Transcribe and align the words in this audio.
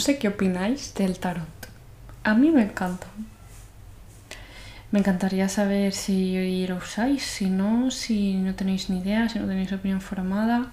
sé 0.00 0.18
qué 0.18 0.28
opináis 0.28 0.94
del 0.94 1.18
tarot. 1.18 1.46
A 2.24 2.34
mí 2.34 2.50
me 2.50 2.62
encanta. 2.62 3.06
Me 4.90 4.98
encantaría 4.98 5.48
saber 5.48 5.92
si 5.92 6.66
lo 6.66 6.76
usáis, 6.76 7.22
si 7.22 7.48
no, 7.48 7.90
si 7.92 8.34
no 8.34 8.54
tenéis 8.54 8.90
ni 8.90 8.98
idea, 8.98 9.28
si 9.28 9.38
no 9.38 9.46
tenéis 9.46 9.72
opinión 9.72 10.00
formada. 10.00 10.72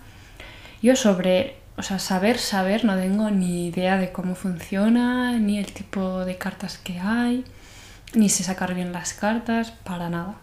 Yo 0.81 0.95
sobre, 0.95 1.57
o 1.77 1.83
sea, 1.83 1.99
saber, 1.99 2.39
saber, 2.39 2.83
no 2.83 2.95
tengo 2.95 3.29
ni 3.29 3.67
idea 3.67 3.97
de 3.97 4.11
cómo 4.11 4.33
funciona, 4.33 5.37
ni 5.37 5.59
el 5.59 5.71
tipo 5.71 6.25
de 6.25 6.37
cartas 6.37 6.79
que 6.79 6.99
hay, 6.99 7.45
ni 8.15 8.29
sé 8.29 8.43
sacar 8.43 8.73
bien 8.73 8.91
las 8.91 9.13
cartas, 9.13 9.71
para 9.71 10.09
nada. 10.09 10.35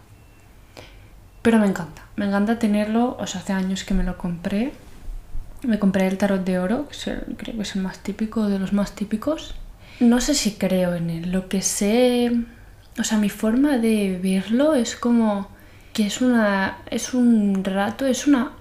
Pero 1.41 1.59
me 1.59 1.67
encanta, 1.67 2.03
me 2.15 2.25
encanta 2.25 2.57
tenerlo, 2.57 3.17
o 3.19 3.27
sea, 3.27 3.41
hace 3.41 3.53
años 3.53 3.83
que 3.83 3.93
me 3.93 4.03
lo 4.03 4.17
compré. 4.17 4.71
Me 5.65 5.79
compré 5.79 6.07
el 6.07 6.17
tarot 6.17 6.43
de 6.43 6.59
oro, 6.59 6.87
que 6.89 7.15
creo 7.37 7.55
que 7.55 7.61
es 7.61 7.75
el 7.75 7.81
más 7.81 7.99
típico, 7.99 8.47
de 8.47 8.59
los 8.59 8.73
más 8.73 8.93
típicos. 8.93 9.55
No 9.99 10.21
sé 10.21 10.35
si 10.35 10.53
creo 10.53 10.93
en 10.93 11.09
él, 11.09 11.31
lo 11.31 11.47
que 11.47 11.61
sé, 11.61 12.31
o 12.99 13.03
sea, 13.03 13.17
mi 13.17 13.29
forma 13.29 13.77
de 13.77 14.19
verlo 14.21 14.75
es 14.75 14.95
como 14.95 15.49
que 15.93 16.05
es 16.05 16.21
una 16.21 16.79
es 16.91 17.13
un 17.13 17.63
rato, 17.63 18.05
es 18.05 18.27
una 18.27 18.51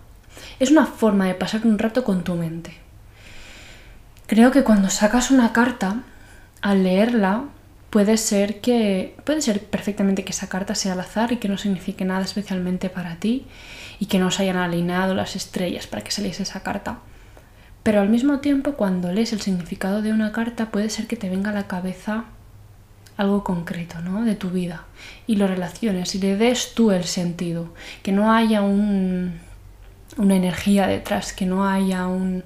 es 0.60 0.70
una 0.70 0.86
forma 0.86 1.27
de 1.27 1.34
pasar 1.34 1.62
un 1.64 1.78
rato 1.78 2.04
con 2.04 2.24
tu 2.24 2.34
mente. 2.34 2.74
Creo 4.27 4.50
que 4.50 4.64
cuando 4.64 4.91
sacas 4.91 5.30
una 5.30 5.52
carta, 5.52 6.02
al 6.62 6.84
leerla, 6.84 7.44
puede 7.91 8.16
ser 8.16 8.60
que 8.60 9.16
puede 9.24 9.42
ser 9.42 9.64
perfectamente 9.64 10.24
que 10.24 10.32
esa 10.32 10.48
carta 10.48 10.74
sea 10.74 10.94
al 10.94 11.00
azar 11.00 11.32
y 11.32 11.36
que 11.36 11.48
no 11.48 11.58
signifique 11.58 12.05
nada 12.05 12.24
especialmente 12.24 12.89
para 12.91 13.16
ti 13.16 13.46
y 13.98 14.06
que 14.06 14.19
no 14.19 14.31
se 14.31 14.42
hayan 14.42 14.56
alineado 14.56 15.14
las 15.14 15.37
estrellas 15.37 15.87
para 15.87 16.03
que 16.03 16.11
saliese 16.11 16.42
esa 16.42 16.62
carta. 16.62 16.98
Pero 17.83 18.01
al 18.01 18.09
mismo 18.09 18.41
tiempo, 18.41 18.73
cuando 18.73 19.12
lees 19.12 19.33
el 19.33 19.41
significado 19.41 20.03
de 20.03 20.12
una 20.12 20.33
carta, 20.33 20.70
puede 20.70 20.89
ser 20.91 21.06
que 21.06 21.17
te 21.17 21.28
venga 21.28 21.51
a 21.51 21.55
la 21.55 21.67
cabeza 21.67 22.25
algo 23.17 23.45
concreto, 23.45 24.01
¿no? 24.01 24.25
De 24.25 24.34
tu 24.34 24.51
vida 24.51 24.84
y 25.27 25.36
lo 25.36 25.47
relaciones 25.47 26.14
y 26.14 26.19
le 26.19 26.36
des 26.36 26.75
tú 26.75 26.91
el 26.91 27.05
sentido, 27.05 27.73
que 28.03 28.12
no 28.12 28.33
haya 28.33 28.62
un, 28.62 29.39
una 30.17 30.37
energía 30.37 30.87
detrás, 30.87 31.33
que 31.33 31.47
no 31.47 31.69
haya 31.69 32.07
un, 32.07 32.45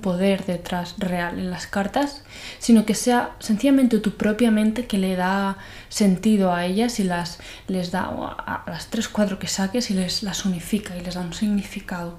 poder 0.00 0.44
detrás 0.46 0.94
real 0.98 1.38
en 1.38 1.50
las 1.50 1.66
cartas, 1.66 2.22
sino 2.58 2.84
que 2.86 2.94
sea 2.94 3.36
sencillamente 3.38 3.98
tu 3.98 4.16
propia 4.16 4.50
mente 4.50 4.86
que 4.86 4.98
le 4.98 5.16
da 5.16 5.58
sentido 5.88 6.52
a 6.52 6.64
ellas 6.64 6.98
y 6.98 7.04
las 7.04 7.38
les 7.68 7.90
da 7.90 8.04
a, 8.04 8.64
las 8.66 8.88
tres, 8.88 9.08
cuatro 9.08 9.38
que 9.38 9.48
saques 9.48 9.90
y 9.90 9.94
les 9.94 10.22
las 10.22 10.44
unifica 10.44 10.96
y 10.96 11.00
les 11.00 11.14
da 11.14 11.20
un 11.20 11.34
significado. 11.34 12.18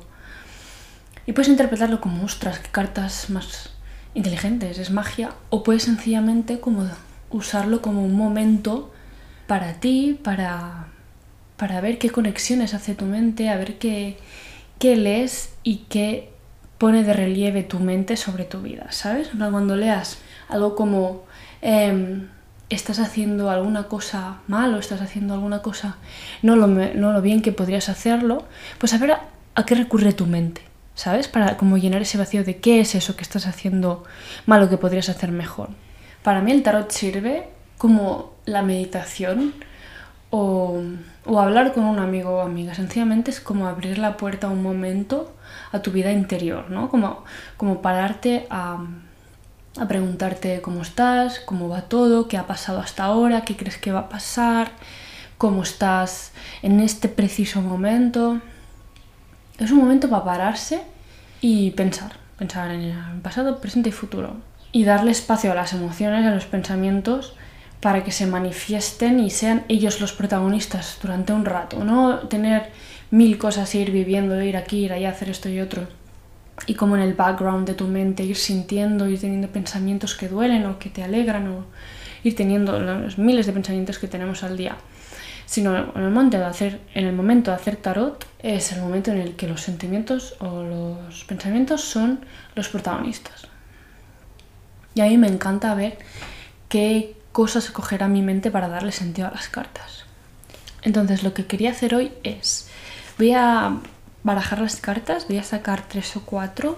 Y 1.26 1.34
puedes 1.34 1.50
interpretarlo 1.50 2.02
como, 2.02 2.24
ostras, 2.24 2.60
qué 2.60 2.70
cartas 2.70 3.30
más 3.30 3.72
inteligentes, 4.14 4.78
es 4.78 4.92
magia, 4.92 5.34
o 5.50 5.64
puedes 5.64 5.84
sencillamente 5.84 6.60
como 6.60 6.88
usarlo 7.32 7.82
como 7.82 8.04
un 8.06 8.16
momento 8.16 8.94
para 9.48 9.74
ti, 9.74 10.20
para, 10.24 10.88
para 11.58 11.82
ver 11.82 11.98
qué 11.98 12.10
conexiones 12.10 12.74
hace 12.74 12.94
tu 12.94 13.06
mente, 13.06 13.50
a 13.50 13.58
ver 13.58 13.80
qué, 13.80 14.18
qué 14.80 14.96
lees 14.96 15.54
y 15.64 15.86
qué 15.90 16.34
pone 16.78 17.04
de 17.04 17.14
relieve 17.14 17.64
tu 17.64 17.80
mente 17.80 18.18
sobre 18.18 18.44
tu 18.44 18.62
vida, 18.62 18.92
¿sabes? 18.92 19.30
Cuando 19.38 19.76
leas 19.76 20.18
algo 20.50 20.76
como 20.76 21.24
em, 21.62 22.28
estás 22.70 23.00
haciendo 23.00 23.50
alguna 23.50 23.84
cosa 23.84 24.42
mal 24.48 24.74
o 24.74 24.80
estás 24.80 25.02
haciendo 25.02 25.34
alguna 25.34 25.62
cosa 25.62 25.98
no 26.42 26.56
lo, 26.56 26.68
no 26.68 27.14
lo 27.14 27.22
bien 27.22 27.42
que 27.42 27.52
podrías 27.52 27.90
hacerlo, 27.90 28.46
pues 28.80 28.94
a 28.94 28.98
ver 28.98 29.12
a, 29.56 29.66
qué 29.66 29.76
recurre 29.76 30.14
tu 30.14 30.26
mente, 30.26 30.62
¿sabes? 30.96 31.28
Para 31.28 31.58
como 31.58 31.78
llenar 31.78 32.02
ese 32.02 32.18
vacío 32.18 32.44
de 32.44 32.58
qué 32.58 32.80
es 32.80 32.96
eso 32.96 33.16
que 33.16 33.24
estás 33.24 33.47
haciendo 33.47 34.03
mal 34.46 34.62
o 34.64 34.70
que 34.70 34.78
podrías 34.78 35.09
hacer 35.09 35.31
mejor. 35.31 35.70
Para 36.24 36.42
mí 36.42 36.52
el 36.52 36.64
tarot 36.64 36.92
sirve 36.92 37.47
como 37.78 38.34
la 38.46 38.62
meditación 38.62 39.53
o, 40.36 40.82
hablar 41.40 41.74
con 41.74 41.84
un 41.84 42.00
amigo 42.00 42.38
o 42.38 42.42
amiga. 42.42 42.74
Sencillamente 42.74 43.30
es 43.30 43.40
como 43.40 43.68
abrir 43.68 44.00
la 44.00 44.18
puerta 44.18 44.50
un 44.50 44.64
momento 44.64 45.32
a 45.72 45.80
tu 45.80 45.92
vida 45.92 46.12
interior, 46.12 46.72
¿no? 46.72 46.90
Como, 46.90 47.24
como 47.56 47.84
pararte 47.84 48.48
a, 48.50 48.84
a 49.80 49.88
preguntarte 49.88 50.62
cómo 50.62 50.82
estás, 50.82 51.40
cómo 51.40 51.70
va 51.70 51.84
todo, 51.84 52.28
qué 52.28 52.38
ha 52.38 52.48
pasado 52.48 52.80
hasta 52.80 53.04
ahora, 53.04 53.42
qué 53.42 53.56
crees 53.56 53.78
que 53.78 53.92
va 53.92 54.02
a 54.02 54.10
pasar, 54.10 54.72
cómo 55.38 55.62
estás 55.62 56.32
en 56.64 56.80
este 56.80 57.10
preciso 57.10 57.62
momento. 57.62 58.42
Es 59.60 59.70
un 59.70 59.78
momento 59.78 60.10
para 60.10 60.26
pararse 60.26 60.82
y 61.42 61.72
pensar, 61.72 62.14
pensar 62.40 62.72
en 62.72 62.82
el 62.82 63.22
pasado, 63.22 63.62
presente 63.62 63.90
y 63.90 63.92
futuro. 63.92 64.38
Y 64.72 64.84
darle 64.84 65.12
espacio 65.12 65.52
a 65.52 65.56
las 65.56 65.74
emociones, 65.74 66.26
a 66.26 66.34
los 66.34 66.46
pensamientos, 66.46 67.36
para 67.84 68.02
que 68.06 68.14
se 68.14 68.26
manifiesten 68.26 69.20
y 69.20 69.30
sean 69.30 69.66
ellos 69.68 70.00
los 70.00 70.14
protagonistas 70.14 70.98
durante 71.02 71.34
un 71.34 71.44
rato, 71.44 71.84
no 71.84 72.20
tener 72.30 72.70
mil 73.12 73.38
cosas, 73.38 73.76
ir 73.76 73.92
viviendo, 73.92 74.42
ir 74.42 74.56
aquí, 74.56 74.86
ir 74.86 74.94
allá, 74.94 75.10
hacer 75.10 75.30
esto 75.30 75.50
y 75.50 75.60
otro. 75.60 75.86
Y 76.66 76.76
como 76.76 76.96
en 76.96 77.02
el 77.02 77.14
background 77.14 77.68
de 77.68 77.74
tu 77.74 77.86
mente 77.88 78.24
ir 78.24 78.38
sintiendo, 78.38 79.10
ir 79.10 79.20
teniendo 79.20 79.50
pensamientos 79.50 80.16
que 80.16 80.30
duelen 80.30 80.66
o 80.66 80.80
que 80.80 80.90
te 80.90 81.04
alegran 81.04 81.46
o 81.50 81.66
ir 82.24 82.38
teniendo 82.38 82.80
los 82.80 83.18
miles 83.18 83.48
de 83.48 83.52
pensamientos 83.52 84.00
que 84.00 84.08
tenemos 84.08 84.44
al 84.44 84.56
día. 84.56 84.78
Sino 85.46 85.76
en 85.76 86.04
el 86.04 86.10
momento 86.10 86.38
de 86.38 86.46
hacer, 86.46 86.80
en 86.94 87.06
el 87.06 87.14
momento 87.14 87.52
de 87.52 87.58
hacer 87.58 87.76
tarot 87.76 88.26
es 88.40 88.72
el 88.72 88.80
momento 88.80 89.12
en 89.12 89.18
el 89.18 89.36
que 89.36 89.50
los 89.50 89.60
sentimientos 89.60 90.36
o 90.40 90.64
los 90.64 91.26
pensamientos 91.26 91.82
son 91.82 92.22
los 92.56 92.70
protagonistas. 92.70 93.50
Y 94.96 95.02
a 95.02 95.06
mí 95.06 95.18
me 95.18 95.28
encanta 95.28 95.76
ver 95.76 95.98
qué 96.70 97.18
cosas 97.34 97.66
escogerá 97.66 98.08
mi 98.08 98.22
mente 98.22 98.52
para 98.52 98.70
darle 98.70 98.94
sentido 98.94 99.28
a 99.28 99.32
las 99.32 99.50
cartas. 99.50 100.06
Entonces 100.84 101.24
lo 101.24 101.34
que 101.34 101.46
quería 101.46 101.72
hacer 101.72 101.96
hoy 101.96 102.14
es, 102.24 102.70
voy 103.18 103.34
a 103.34 103.78
barajar 104.24 104.60
las 104.62 104.78
cartas, 104.78 105.28
voy 105.28 105.40
a 105.40 105.44
sacar 105.44 105.88
tres 105.88 106.16
o 106.16 106.22
cuatro. 106.22 106.78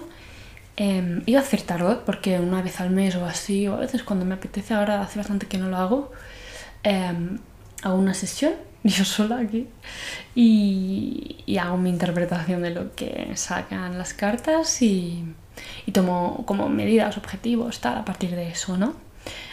Eh, 0.78 1.22
iba 1.26 1.40
a 1.40 1.42
hacer 1.42 1.62
tarot 1.62 2.04
porque 2.04 2.40
una 2.40 2.62
vez 2.62 2.80
al 2.80 2.90
mes 2.90 3.14
o 3.16 3.24
así, 3.26 3.68
o 3.68 3.74
a 3.74 3.80
veces 3.80 4.02
cuando 4.02 4.24
me 4.24 4.34
apetece, 4.34 4.74
ahora 4.74 5.02
hace 5.02 5.18
bastante 5.18 5.46
que 5.46 5.58
no 5.58 5.68
lo 5.68 5.76
hago, 5.76 6.12
em, 6.82 7.38
hago 7.82 7.96
una 7.96 8.14
sesión 8.14 8.54
yo 8.84 9.04
sola 9.04 9.38
aquí 9.38 9.68
y, 10.34 11.44
y, 11.46 11.58
hago 11.58 11.76
mi 11.76 11.90
interpretación 11.90 12.62
de 12.62 12.70
lo 12.70 12.94
que 12.94 13.32
sacan 13.36 13.98
las 13.98 14.14
cartas 14.14 14.82
y, 14.82 15.24
y 15.86 15.92
tomo 15.92 16.44
como 16.46 16.68
medidas, 16.68 17.16
objetivos, 17.18 17.80
tal, 17.80 17.98
a 17.98 18.04
partir 18.04 18.30
de 18.30 18.48
eso, 18.48 18.76
¿no? 18.76 19.05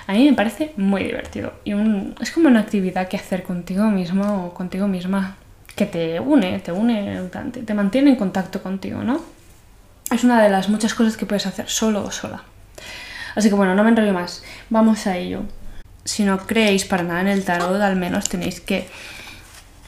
A 0.08 0.14
mí 0.14 0.26
me 0.26 0.34
parece 0.34 0.74
muy 0.78 1.04
divertido 1.04 1.54
y 1.64 1.74
es 2.22 2.32
como 2.32 2.50
una 2.50 2.60
actividad 2.60 3.08
que 3.08 3.18
hacer 3.18 3.44
contigo 3.44 3.86
mismo 3.86 4.48
o 4.48 4.54
contigo 4.54 4.88
misma 4.88 5.38
que 5.76 5.86
te 5.86 6.20
une, 6.20 6.60
te 6.60 6.72
une, 6.72 7.30
te 7.66 7.74
mantiene 7.74 8.12
en 8.12 8.16
contacto 8.16 8.62
contigo, 8.62 9.04
¿no? 9.04 9.22
Es 10.12 10.24
una 10.24 10.42
de 10.44 10.50
las 10.50 10.70
muchas 10.70 10.94
cosas 10.94 11.18
que 11.18 11.26
puedes 11.26 11.46
hacer 11.48 11.70
solo 11.70 12.04
o 12.04 12.12
sola. 12.12 12.44
Así 13.36 13.50
que 13.50 13.56
bueno, 13.56 13.74
no 13.74 13.84
me 13.84 13.90
enrollo 13.90 14.14
más, 14.14 14.44
vamos 14.70 15.08
a 15.08 15.18
ello. 15.18 15.44
Si 16.06 16.24
no 16.24 16.46
creéis 16.46 16.86
para 16.86 17.04
nada 17.04 17.22
en 17.22 17.30
el 17.30 17.44
tarot, 17.44 17.82
al 17.82 17.96
menos 17.96 18.30
tenéis 18.30 18.60
que 18.60 18.88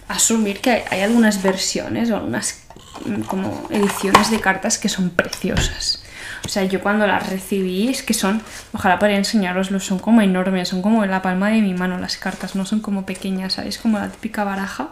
asumir 0.07 0.62
que 0.62 0.84
hay, 0.90 1.02
algunas 1.02 1.44
versiones 1.44 2.09
o 2.09 2.16
algunas 2.16 2.63
mm, 3.06 3.22
como 3.22 3.67
ediciones 3.69 4.31
de 4.31 4.40
cartas 4.40 4.78
que 4.78 4.90
son 4.90 5.09
preciosas. 5.09 6.04
O 6.45 6.47
sea, 6.47 6.63
yo 6.63 6.79
cuando 6.79 7.07
las 7.07 7.28
recibí 7.28 7.88
es 7.88 8.03
que 8.03 8.13
son, 8.13 8.41
ojalá 8.72 9.00
podría 9.00 9.17
enseñaroslo, 9.17 9.79
son 9.79 9.97
como 9.97 10.22
enormes, 10.22 10.69
son 10.69 10.81
como 10.83 11.03
la 11.06 11.22
palma 11.22 11.50
de 11.50 11.61
mi 11.61 11.73
mano 11.73 11.97
las 11.97 12.17
cartas, 12.17 12.56
no 12.56 12.66
son 12.66 12.81
como 12.81 13.05
pequeñas, 13.05 13.53
¿sabéis? 13.53 13.79
Como 13.79 13.97
la 13.97 14.09
típica 14.09 14.43
baraja 14.43 14.90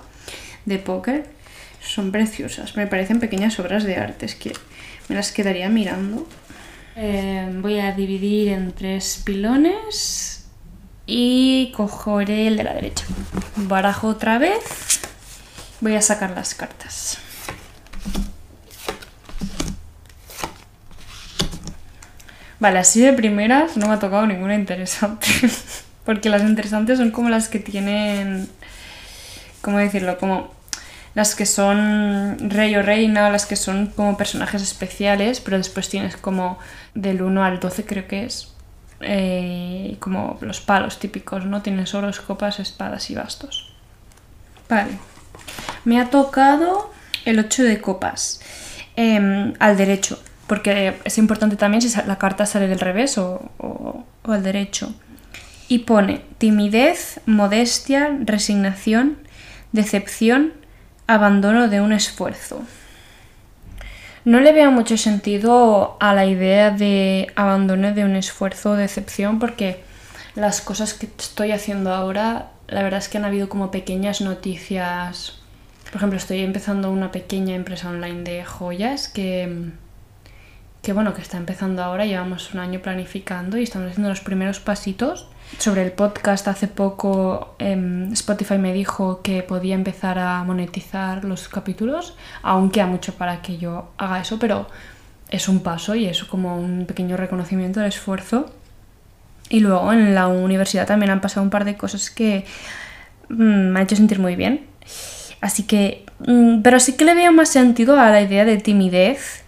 de 0.65 0.79
póker. 0.79 1.29
Son 1.79 2.11
preciosas, 2.11 2.75
me 2.75 2.87
parecen 2.87 3.19
pequeñas 3.19 3.59
obras 3.59 3.83
de 3.83 3.97
arte, 3.97 4.25
es 4.25 4.35
que 4.35 4.53
me 5.09 5.15
las 5.15 5.31
quedaría 5.31 5.69
mirando. 5.69 6.27
Eh, 6.95 7.49
voy 7.61 7.79
a 7.79 7.91
dividir 7.91 8.49
en 8.49 8.71
tres 8.71 9.21
pilones 9.23 10.45
y 11.05 11.71
cogeré 11.75 12.47
el 12.47 12.57
de 12.57 12.63
la 12.63 12.73
derecha. 12.73 13.05
Barajo 13.55 14.07
otra 14.07 14.37
vez. 14.37 15.01
Voy 15.81 15.95
a 15.95 16.01
sacar 16.01 16.31
las 16.31 16.55
cartas. 16.55 17.17
Vale, 22.63 22.79
así 22.79 23.01
de 23.01 23.11
primeras 23.11 23.75
no 23.75 23.89
me 23.89 23.95
ha 23.95 23.99
tocado 23.99 24.25
ninguna 24.25 24.55
interesante. 24.55 25.27
Porque 26.05 26.29
las 26.29 26.43
interesantes 26.43 26.97
son 26.97 27.11
como 27.11 27.27
las 27.27 27.49
que 27.49 27.59
tienen. 27.59 28.47
¿Cómo 29.59 29.79
decirlo? 29.79 30.17
Como 30.17 30.49
las 31.13 31.35
que 31.35 31.45
son 31.45 32.37
rey 32.49 32.73
o 32.77 32.81
reina, 32.81 33.29
las 33.29 33.45
que 33.45 33.57
son 33.57 33.87
como 33.87 34.15
personajes 34.15 34.61
especiales, 34.61 35.41
pero 35.41 35.57
después 35.57 35.89
tienes 35.89 36.15
como 36.15 36.57
del 36.95 37.21
1 37.21 37.43
al 37.43 37.59
12 37.59 37.83
creo 37.83 38.07
que 38.07 38.23
es. 38.23 38.53
Eh, 39.01 39.97
como 39.99 40.37
los 40.39 40.61
palos 40.61 40.99
típicos, 40.99 41.45
¿no? 41.45 41.61
Tienes 41.63 41.93
oros, 41.93 42.21
copas, 42.21 42.61
espadas 42.61 43.09
y 43.09 43.15
bastos. 43.15 43.73
Vale. 44.69 44.91
Me 45.83 45.99
ha 45.99 46.09
tocado 46.09 46.93
el 47.25 47.39
8 47.39 47.63
de 47.63 47.81
copas. 47.81 48.39
Em, 48.95 49.53
al 49.59 49.75
derecho. 49.75 50.17
Porque 50.47 50.99
es 51.03 51.17
importante 51.17 51.55
también 51.55 51.81
si 51.81 51.89
la 52.05 52.17
carta 52.17 52.45
sale 52.45 52.67
del 52.67 52.79
revés 52.79 53.17
o, 53.17 53.51
o, 53.57 54.05
o 54.23 54.31
al 54.31 54.43
derecho. 54.43 54.93
Y 55.67 55.79
pone 55.79 56.21
timidez, 56.37 57.21
modestia, 57.25 58.17
resignación, 58.21 59.17
decepción, 59.71 60.53
abandono 61.07 61.67
de 61.67 61.81
un 61.81 61.93
esfuerzo. 61.93 62.61
No 64.25 64.39
le 64.39 64.53
veo 64.53 64.71
mucho 64.71 64.97
sentido 64.97 65.97
a 65.99 66.13
la 66.13 66.25
idea 66.25 66.71
de 66.71 67.31
abandono 67.35 67.93
de 67.93 68.05
un 68.05 68.15
esfuerzo 68.15 68.71
o 68.71 68.75
decepción 68.75 69.39
porque 69.39 69.83
las 70.35 70.61
cosas 70.61 70.93
que 70.93 71.07
estoy 71.17 71.51
haciendo 71.51 71.93
ahora, 71.93 72.51
la 72.67 72.83
verdad 72.83 72.99
es 72.99 73.09
que 73.09 73.17
han 73.17 73.25
habido 73.25 73.49
como 73.49 73.69
pequeñas 73.69 74.21
noticias. 74.21 75.39
Por 75.85 75.97
ejemplo, 75.97 76.17
estoy 76.17 76.39
empezando 76.39 76.89
una 76.89 77.11
pequeña 77.11 77.55
empresa 77.55 77.89
online 77.89 78.23
de 78.23 78.45
joyas 78.45 79.09
que, 79.09 79.71
que 80.83 80.93
bueno, 80.93 81.15
que 81.15 81.21
está 81.21 81.37
empezando 81.37 81.81
ahora, 81.81 82.05
llevamos 82.05 82.53
un 82.53 82.59
año 82.59 82.81
planificando 82.81 83.57
y 83.57 83.63
estamos 83.63 83.89
haciendo 83.89 84.09
los 84.09 84.21
primeros 84.21 84.59
pasitos 84.59 85.29
sobre 85.59 85.83
el 85.83 85.91
podcast 85.91 86.47
hace 86.47 86.67
poco 86.67 87.55
em, 87.59 88.11
Spotify 88.13 88.57
me 88.57 88.73
dijo 88.73 89.21
que 89.21 89.43
podía 89.43 89.75
empezar 89.75 90.19
a 90.19 90.43
monetizar 90.43 91.23
los 91.25 91.47
capítulos, 91.47 92.15
aunque 92.41 92.75
queda 92.75 92.87
mucho 92.87 93.13
para 93.13 93.41
que 93.41 93.57
yo 93.57 93.91
haga 93.97 94.19
eso, 94.19 94.39
pero 94.39 94.67
es 95.29 95.47
un 95.47 95.61
paso 95.61 95.95
y 95.95 96.05
es 96.05 96.23
como 96.23 96.57
un 96.57 96.85
pequeño 96.85 97.17
reconocimiento 97.17 97.79
del 97.79 97.89
esfuerzo. 97.89 98.51
Y 99.49 99.59
luego 99.59 99.93
en 99.93 100.15
la 100.15 100.27
universidad 100.27 100.87
también 100.87 101.11
han 101.11 101.21
pasado 101.21 101.43
un 101.43 101.49
par 101.49 101.65
de 101.65 101.77
cosas 101.77 102.09
que 102.09 102.45
mm, 103.29 103.35
me 103.71 103.79
han 103.79 103.83
hecho 103.85 103.95
sentir 103.95 104.19
muy 104.19 104.35
bien. 104.35 104.65
Así 105.39 105.63
que, 105.63 106.05
mm, 106.25 106.61
pero 106.61 106.79
sí 106.79 106.93
que 106.93 107.05
le 107.05 107.13
veo 107.13 107.31
más 107.31 107.49
sentido 107.49 107.99
a 107.99 108.09
la 108.09 108.21
idea 108.21 108.45
de 108.45 108.57
timidez 108.57 109.42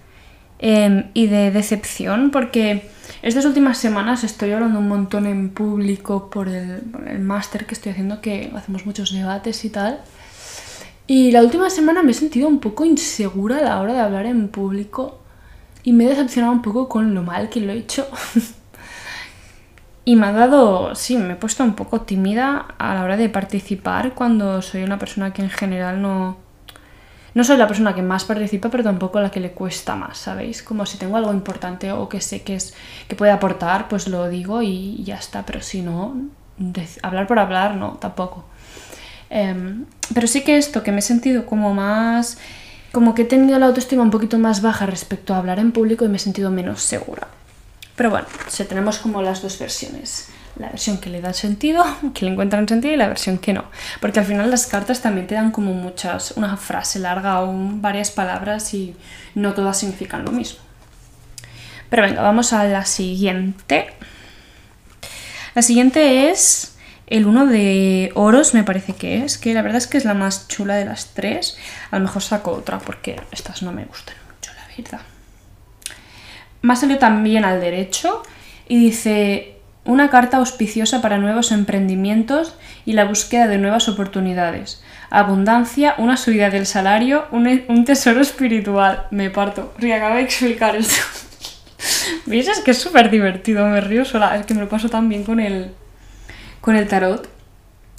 em, 0.59 1.05
y 1.13 1.27
de 1.27 1.51
decepción, 1.51 2.31
porque 2.31 2.89
estas 3.21 3.45
últimas 3.45 3.77
semanas 3.77 4.23
estoy 4.23 4.51
hablando 4.51 4.79
un 4.79 4.87
montón 4.87 5.25
en 5.25 5.49
público 5.49 6.29
por 6.29 6.47
el, 6.47 7.19
máster 7.19 7.65
que 7.65 7.73
estoy 7.73 7.91
haciendo, 7.91 8.21
que 8.21 8.51
hacemos 8.55 8.85
muchos 8.85 9.11
debates 9.11 9.65
y 9.65 9.69
tal. 9.69 9.99
Y 11.07 11.31
la 11.31 11.41
última 11.41 11.69
semana 11.69 12.03
me 12.03 12.11
he 12.11 12.13
sentido 12.13 12.47
un 12.47 12.59
poco 12.59 12.85
insegura 12.85 13.57
a 13.57 13.61
la 13.61 13.81
hora 13.81 13.93
de 13.93 13.99
hablar 13.99 14.25
en 14.25 14.47
público 14.47 15.19
y 15.83 15.93
me 15.93 16.05
he 16.05 16.09
decepcionado 16.09 16.53
un 16.53 16.61
poco 16.61 16.89
con 16.89 17.13
lo 17.13 17.23
mal 17.23 17.49
que 17.49 17.61
lo 17.61 17.71
he 17.71 17.77
hecho. 17.77 18.07
y 20.05 20.15
me 20.15 20.27
ha 20.27 20.31
dado, 20.31 20.95
sí, 20.95 21.17
me 21.17 21.33
he 21.33 21.35
puesto 21.35 21.63
un 21.63 21.75
poco 21.75 22.01
tímida 22.01 22.75
a 22.77 22.95
la 22.95 23.03
hora 23.03 23.17
de 23.17 23.29
participar 23.29 24.13
cuando 24.13 24.61
soy 24.61 24.83
una 24.83 24.99
persona 24.99 25.33
que 25.33 25.41
en 25.41 25.49
general 25.49 26.01
no, 26.01 26.37
no 27.35 27.43
soy 27.43 27.57
la 27.57 27.67
persona 27.67 27.93
que 27.93 28.01
más 28.01 28.23
participa, 28.23 28.69
pero 28.69 28.81
tampoco 28.81 29.19
la 29.19 29.29
que 29.29 29.41
le 29.41 29.51
cuesta 29.51 29.95
más, 29.95 30.17
¿sabéis? 30.17 30.63
Como 30.63 30.85
si 30.85 30.97
tengo 30.97 31.17
algo 31.17 31.33
importante 31.33 31.91
o 31.91 32.07
que 32.07 32.21
sé 32.21 32.43
que, 32.43 32.55
es, 32.55 32.73
que 33.09 33.15
puede 33.17 33.31
aportar, 33.31 33.89
pues 33.89 34.07
lo 34.07 34.29
digo 34.29 34.61
y 34.61 35.03
ya 35.03 35.17
está, 35.17 35.45
pero 35.45 35.61
si 35.61 35.81
no, 35.81 36.15
hablar 37.03 37.27
por 37.27 37.37
hablar, 37.37 37.75
no, 37.75 37.97
tampoco. 37.99 38.45
Em, 39.29 39.85
pero 40.13 40.27
sí 40.27 40.45
que 40.45 40.57
esto, 40.57 40.81
que 40.81 40.93
me 40.93 40.99
he 40.99 41.01
sentido 41.01 41.45
como 41.45 41.73
más, 41.73 42.37
como 42.93 43.13
que 43.13 43.23
he 43.23 43.25
tenido 43.25 43.59
la 43.59 43.65
autoestima 43.65 44.01
un 44.01 44.11
poquito 44.11 44.39
más 44.39 44.61
baja 44.61 44.85
respecto 44.85 45.33
a 45.33 45.37
hablar 45.37 45.59
en 45.59 45.73
público 45.73 46.05
y 46.05 46.07
me 46.07 46.15
he 46.15 46.19
sentido 46.19 46.51
menos 46.51 46.81
segura. 46.81 47.27
Pero 47.97 48.11
bueno, 48.11 48.27
si 48.47 48.63
tenemos 48.63 48.97
como 48.99 49.21
las 49.21 49.41
dos 49.41 49.59
versiones 49.59 50.29
la 50.57 50.69
versión 50.69 50.97
que 50.97 51.09
le 51.09 51.21
da 51.21 51.33
sentido, 51.33 51.83
que 52.13 52.25
le 52.25 52.31
encuentran 52.31 52.67
sentido 52.67 52.93
y 52.93 52.97
la 52.97 53.07
versión 53.07 53.37
que 53.37 53.53
no. 53.53 53.65
Porque 53.99 54.19
al 54.19 54.25
final 54.25 54.49
las 54.49 54.67
cartas 54.67 55.01
también 55.01 55.27
te 55.27 55.35
dan 55.35 55.51
como 55.51 55.73
muchas, 55.73 56.31
una 56.31 56.57
frase 56.57 56.99
larga 56.99 57.41
o 57.41 57.51
varias 57.53 58.11
palabras 58.11 58.73
y 58.73 58.95
no 59.35 59.53
todas 59.53 59.79
significan 59.79 60.23
lo 60.25 60.31
mismo. 60.31 60.59
Pero 61.89 62.03
venga, 62.03 62.21
vamos 62.21 62.53
a 62.53 62.63
la 62.65 62.85
siguiente. 62.85 63.87
La 65.53 65.61
siguiente 65.61 66.29
es 66.29 66.75
el 67.07 67.27
uno 67.27 67.45
de 67.45 68.11
oros, 68.15 68.53
me 68.53 68.63
parece 68.63 68.93
que 68.93 69.23
es, 69.23 69.37
que 69.37 69.53
la 69.53 69.61
verdad 69.61 69.77
es 69.77 69.87
que 69.87 69.97
es 69.97 70.05
la 70.05 70.13
más 70.13 70.47
chula 70.47 70.75
de 70.75 70.85
las 70.85 71.13
tres. 71.13 71.57
A 71.91 71.97
lo 71.97 72.05
mejor 72.05 72.21
saco 72.21 72.51
otra 72.51 72.79
porque 72.79 73.21
estas 73.31 73.61
no 73.61 73.71
me 73.71 73.85
gustan 73.85 74.15
mucho, 74.33 74.51
la 74.55 74.75
verdad. 74.75 75.01
Me 76.61 76.75
salió 76.75 76.97
también 76.97 77.45
al 77.45 77.61
derecho 77.61 78.23
y 78.67 78.77
dice 78.79 79.54
una 79.85 80.09
carta 80.09 80.37
auspiciosa 80.37 81.01
para 81.01 81.19
nuevos 81.19 81.51
emprendimientos 81.51 82.55
y 82.85 82.93
la 82.93 83.05
búsqueda 83.05 83.47
de 83.47 83.59
nuevas 83.59 83.87
oportunidades. 83.87 84.81
Abundancia, 85.11 85.93
una 85.99 86.17
subida 86.17 86.49
del 86.49 86.65
salario, 86.65 87.25
un, 87.31 87.85
tesoro 87.85 88.21
espiritual. 88.21 89.05
Me 89.11 89.29
parto. 89.29 89.71
Porque 89.73 89.93
acabo 89.93 90.15
de 90.15 90.21
explicar 90.21 90.75
esto. 90.75 91.01
¿Veis? 92.25 92.47
Es 92.47 92.59
que 92.59 92.71
es 92.71 92.79
súper 92.79 93.11
divertido, 93.11 93.65
me 93.67 93.79
río 93.79 94.03
sola. 94.05 94.35
Es 94.35 94.45
que 94.47 94.55
me 94.55 94.61
lo 94.61 94.69
paso 94.69 94.89
tan 94.89 95.07
bien 95.07 95.23
con 95.23 95.39
el, 95.39 95.71
con 96.61 96.75
el 96.75 96.87
tarot. 96.87 97.29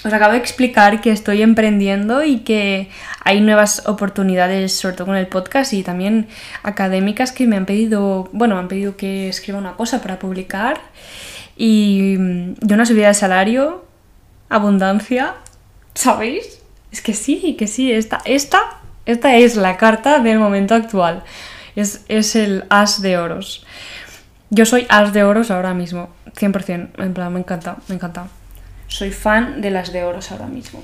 Os 0.05 0.13
acabo 0.13 0.33
de 0.33 0.39
explicar 0.39 1.01
que 1.01 1.11
estoy 1.11 1.43
emprendiendo 1.43 2.23
y 2.23 2.41
que 2.41 2.91
hay 3.25 3.41
nuevas 3.41 3.87
oportunidades, 3.87 4.73
sobre 4.75 4.97
todo 4.97 5.07
con 5.07 5.17
el 5.17 5.27
podcast 5.27 5.73
y 5.73 5.83
también 5.83 6.29
académicas 6.63 7.33
que 7.33 7.47
me 7.47 7.57
han 7.57 7.67
pedido, 7.67 8.29
bueno, 8.33 8.57
me 8.57 8.61
han 8.61 8.69
pedido 8.69 8.97
que 8.97 9.29
escriba 9.29 9.59
una 9.59 9.73
cosa 9.73 10.03
para 10.03 10.19
publicar 10.19 10.81
y 11.57 12.17
de 12.17 12.75
una 12.75 12.87
subida 12.87 13.09
de 13.09 13.15
salario, 13.15 13.85
abundancia, 14.49 15.35
¿sabéis? 15.95 16.61
Es 16.93 17.01
que 17.01 17.15
sí, 17.15 17.57
que 17.59 17.67
sí, 17.67 17.91
esta, 17.91 18.21
esta, 18.25 18.61
esta 19.07 19.35
es 19.37 19.57
la 19.57 19.77
carta 19.77 20.19
del 20.19 20.39
momento 20.39 20.75
actual. 20.75 21.25
Es, 21.75 22.05
es 22.09 22.37
el 22.37 22.65
as 22.69 23.03
de 23.03 23.19
oros. 23.19 23.67
Yo 24.51 24.65
soy 24.65 24.87
as 24.89 25.13
de 25.13 25.25
oros 25.25 25.51
ahora 25.51 25.75
mismo, 25.75 26.11
100%, 26.37 26.91
en 26.99 27.15
plan, 27.15 27.33
me 27.33 27.41
encanta, 27.41 27.79
me 27.89 27.97
encanta. 27.97 28.29
Soy 28.87 29.11
fan 29.11 29.61
de 29.61 29.71
las 29.71 29.93
de 29.93 30.05
oros 30.05 30.31
ahora 30.31 30.47
mismo. 30.47 30.83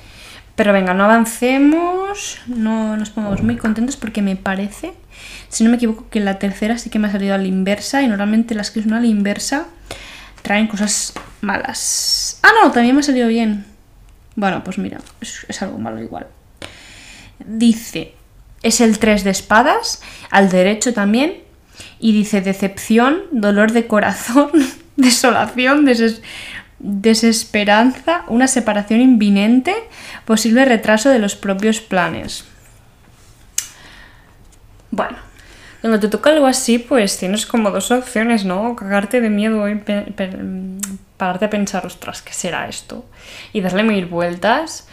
Pero 0.56 0.72
venga, 0.72 0.92
no 0.92 1.04
avancemos, 1.04 2.40
no 2.46 2.96
nos 2.96 3.10
pongamos 3.10 3.42
muy 3.42 3.56
contentos 3.56 3.96
porque 3.96 4.20
me 4.20 4.36
parece, 4.36 4.92
si 5.48 5.64
no 5.64 5.70
me 5.70 5.76
equivoco, 5.76 6.08
que 6.10 6.20
la 6.20 6.38
tercera 6.38 6.76
sí 6.76 6.90
que 6.90 6.98
me 6.98 7.08
ha 7.08 7.12
salido 7.12 7.34
a 7.34 7.38
la 7.38 7.46
inversa 7.46 8.02
y 8.02 8.08
normalmente 8.08 8.54
las 8.54 8.70
que 8.70 8.82
son 8.82 8.92
a 8.92 9.00
la 9.00 9.06
inversa 9.06 9.66
traen 10.42 10.66
cosas 10.66 11.14
malas. 11.40 12.38
Ah, 12.42 12.50
no, 12.62 12.70
también 12.72 12.94
me 12.94 13.00
ha 13.00 13.04
salido 13.04 13.28
bien. 13.28 13.64
Bueno, 14.34 14.64
pues 14.64 14.78
mira, 14.78 14.98
es, 15.20 15.62
algo 15.62 15.78
malo 15.78 16.02
igual. 16.02 16.26
Dice, 17.44 18.14
es 18.62 18.80
el 18.80 18.98
3 18.98 19.24
de 19.24 19.30
espadas, 19.30 20.02
al 20.30 20.48
derecho 20.50 20.94
también, 20.94 21.38
y 21.98 22.12
dice 22.12 22.40
decepción, 22.40 23.22
dolor 23.30 23.72
de 23.72 23.86
corazón, 23.86 24.50
desolación, 24.96 25.86
desesperanza, 26.78 28.24
una 28.28 28.46
separación 28.46 29.00
inminente, 29.00 29.74
posible 30.24 30.64
retraso 30.64 31.10
de 31.10 31.18
los 31.18 31.36
propios 31.36 31.80
planes. 31.80 32.44
Bueno, 34.90 35.16
cuando 35.82 35.98
te 35.98 36.06
toca 36.06 36.30
algo 36.30 36.46
así, 36.46 36.78
pues 36.78 37.18
tienes 37.18 37.44
como 37.44 37.72
dos 37.72 37.90
opciones, 37.90 38.44
¿no? 38.44 38.76
Cagarte 38.76 39.20
de 39.20 39.28
miedo 39.30 39.68
y 39.68 39.82
pararte 41.16 41.44
a 41.46 41.50
pensar, 41.50 41.84
ostras, 41.84 42.22
¿qué 42.22 42.32
será 42.32 42.68
esto? 42.68 43.04
Y 43.52 43.62
darle 43.62 43.82
mil 43.82 44.06
vueltas. 44.06 44.86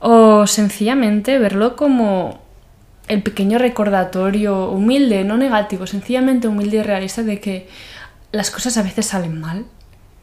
O 0.00 0.48
sencillamente 0.48 1.38
verlo 1.38 1.76
como 1.76 2.42
el 3.06 3.22
pequeño 3.22 3.58
recordatorio 3.58 4.70
humilde, 4.70 5.22
no 5.22 5.36
negativo, 5.36 5.86
sencillamente 5.86 6.48
humilde 6.48 6.78
y 6.78 6.82
realista 6.82 7.22
de 7.22 7.38
que 7.38 7.68
las 8.32 8.50
cosas 8.50 8.76
a 8.76 8.82
veces 8.82 9.06
salen 9.06 9.40
mal 9.40 9.66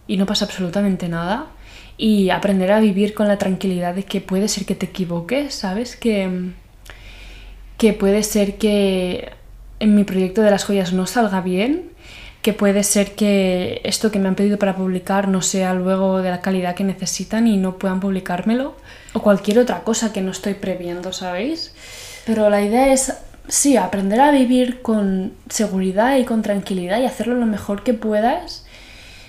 y 0.06 0.18
no 0.18 0.26
pasa 0.26 0.44
absolutamente 0.44 1.08
nada. 1.08 1.48
Y 1.96 2.30
aprender 2.30 2.74
a 2.74 2.82
vivir 2.82 3.14
con 3.14 3.30
la 3.30 3.38
tranquilidad 3.38 3.96
de 3.96 4.04
que 4.04 4.20
puede 4.20 4.50
ser 4.50 4.66
que 4.66 4.76
te 4.76 4.88
equivoques, 4.88 5.56
¿sabes? 5.56 5.96
Que, 5.96 6.52
que 7.78 7.94
puede 7.94 8.24
ser 8.24 8.58
que 8.58 9.39
en 9.80 9.96
mi 9.96 10.04
proyecto 10.04 10.42
de 10.42 10.52
las 10.52 10.64
joyas 10.64 10.94
no 10.94 11.06
salga 11.06 11.42
bien, 11.42 11.90
que 12.42 12.54
puede 12.54 12.84
ser 12.84 13.16
que 13.16 13.82
esto 13.84 14.12
que 14.12 14.20
me 14.20 14.28
han 14.28 14.36
pedido 14.36 14.58
para 14.58 14.76
publicar 14.76 15.28
no 15.28 15.42
sea 15.42 15.74
luego 15.74 16.22
de 16.22 16.30
la 16.30 16.42
calidad 16.42 16.76
que 16.76 16.84
necesitan 16.84 17.48
y 17.48 17.58
no 17.58 17.78
puedan 17.78 18.00
publicármelo, 18.00 18.76
o 19.14 19.22
cualquier 19.22 19.60
otra 19.60 19.84
cosa 19.84 20.14
que 20.14 20.22
no 20.22 20.32
estoy 20.32 20.54
previendo, 20.54 21.12
¿sabéis? 21.12 21.74
Pero 22.26 22.50
la 22.50 22.62
idea 22.62 22.94
es, 22.94 23.14
sí, 23.48 23.76
aprender 23.76 24.22
a 24.22 24.32
vivir 24.32 24.82
con 24.82 25.34
seguridad 25.50 26.18
y 26.18 26.26
con 26.26 26.42
tranquilidad 26.42 27.00
y 27.02 27.06
hacerlo 27.06 27.36
lo 27.36 27.46
mejor 27.46 27.84
que 27.84 27.94
puedas 27.94 28.66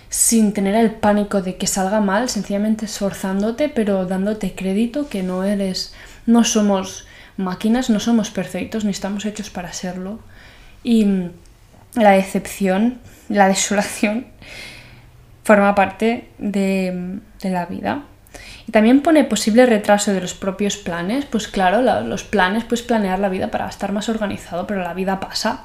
sin 0.08 0.52
tener 0.52 0.74
el 0.74 0.90
pánico 0.90 1.40
de 1.40 1.56
que 1.56 1.68
salga 1.68 2.00
mal, 2.00 2.28
sencillamente 2.28 2.86
esforzándote, 2.86 3.68
pero 3.68 4.06
dándote 4.06 4.54
crédito 4.54 5.08
que 5.08 5.22
no 5.22 5.44
eres, 5.44 5.94
no 6.26 6.42
somos 6.42 7.06
máquinas, 7.36 7.90
no 7.90 8.00
somos 8.00 8.30
perfectos, 8.30 8.84
ni 8.84 8.90
estamos 8.90 9.24
hechos 9.24 9.50
para 9.50 9.72
serlo. 9.72 10.18
Y 10.82 11.06
la 11.94 12.12
decepción, 12.12 13.00
la 13.28 13.48
desolación, 13.48 14.26
forma 15.44 15.74
parte 15.74 16.28
de, 16.38 17.20
la 17.42 17.66
vida. 17.66 18.04
Y 18.68 18.72
también 18.72 19.02
pone 19.02 19.24
posible 19.24 19.66
retraso 19.66 20.12
de 20.12 20.20
los 20.20 20.34
propios 20.34 20.76
planes. 20.76 21.24
Pues 21.24 21.48
claro, 21.48 21.82
los 22.02 22.24
planes, 22.24 22.64
pues 22.64 22.82
planear 22.82 23.18
la 23.18 23.28
vida 23.28 23.50
para 23.50 23.68
estar 23.68 23.92
más 23.92 24.08
organizado, 24.08 24.66
pero 24.66 24.82
la 24.82 24.94
vida 24.94 25.20
pasa. 25.20 25.64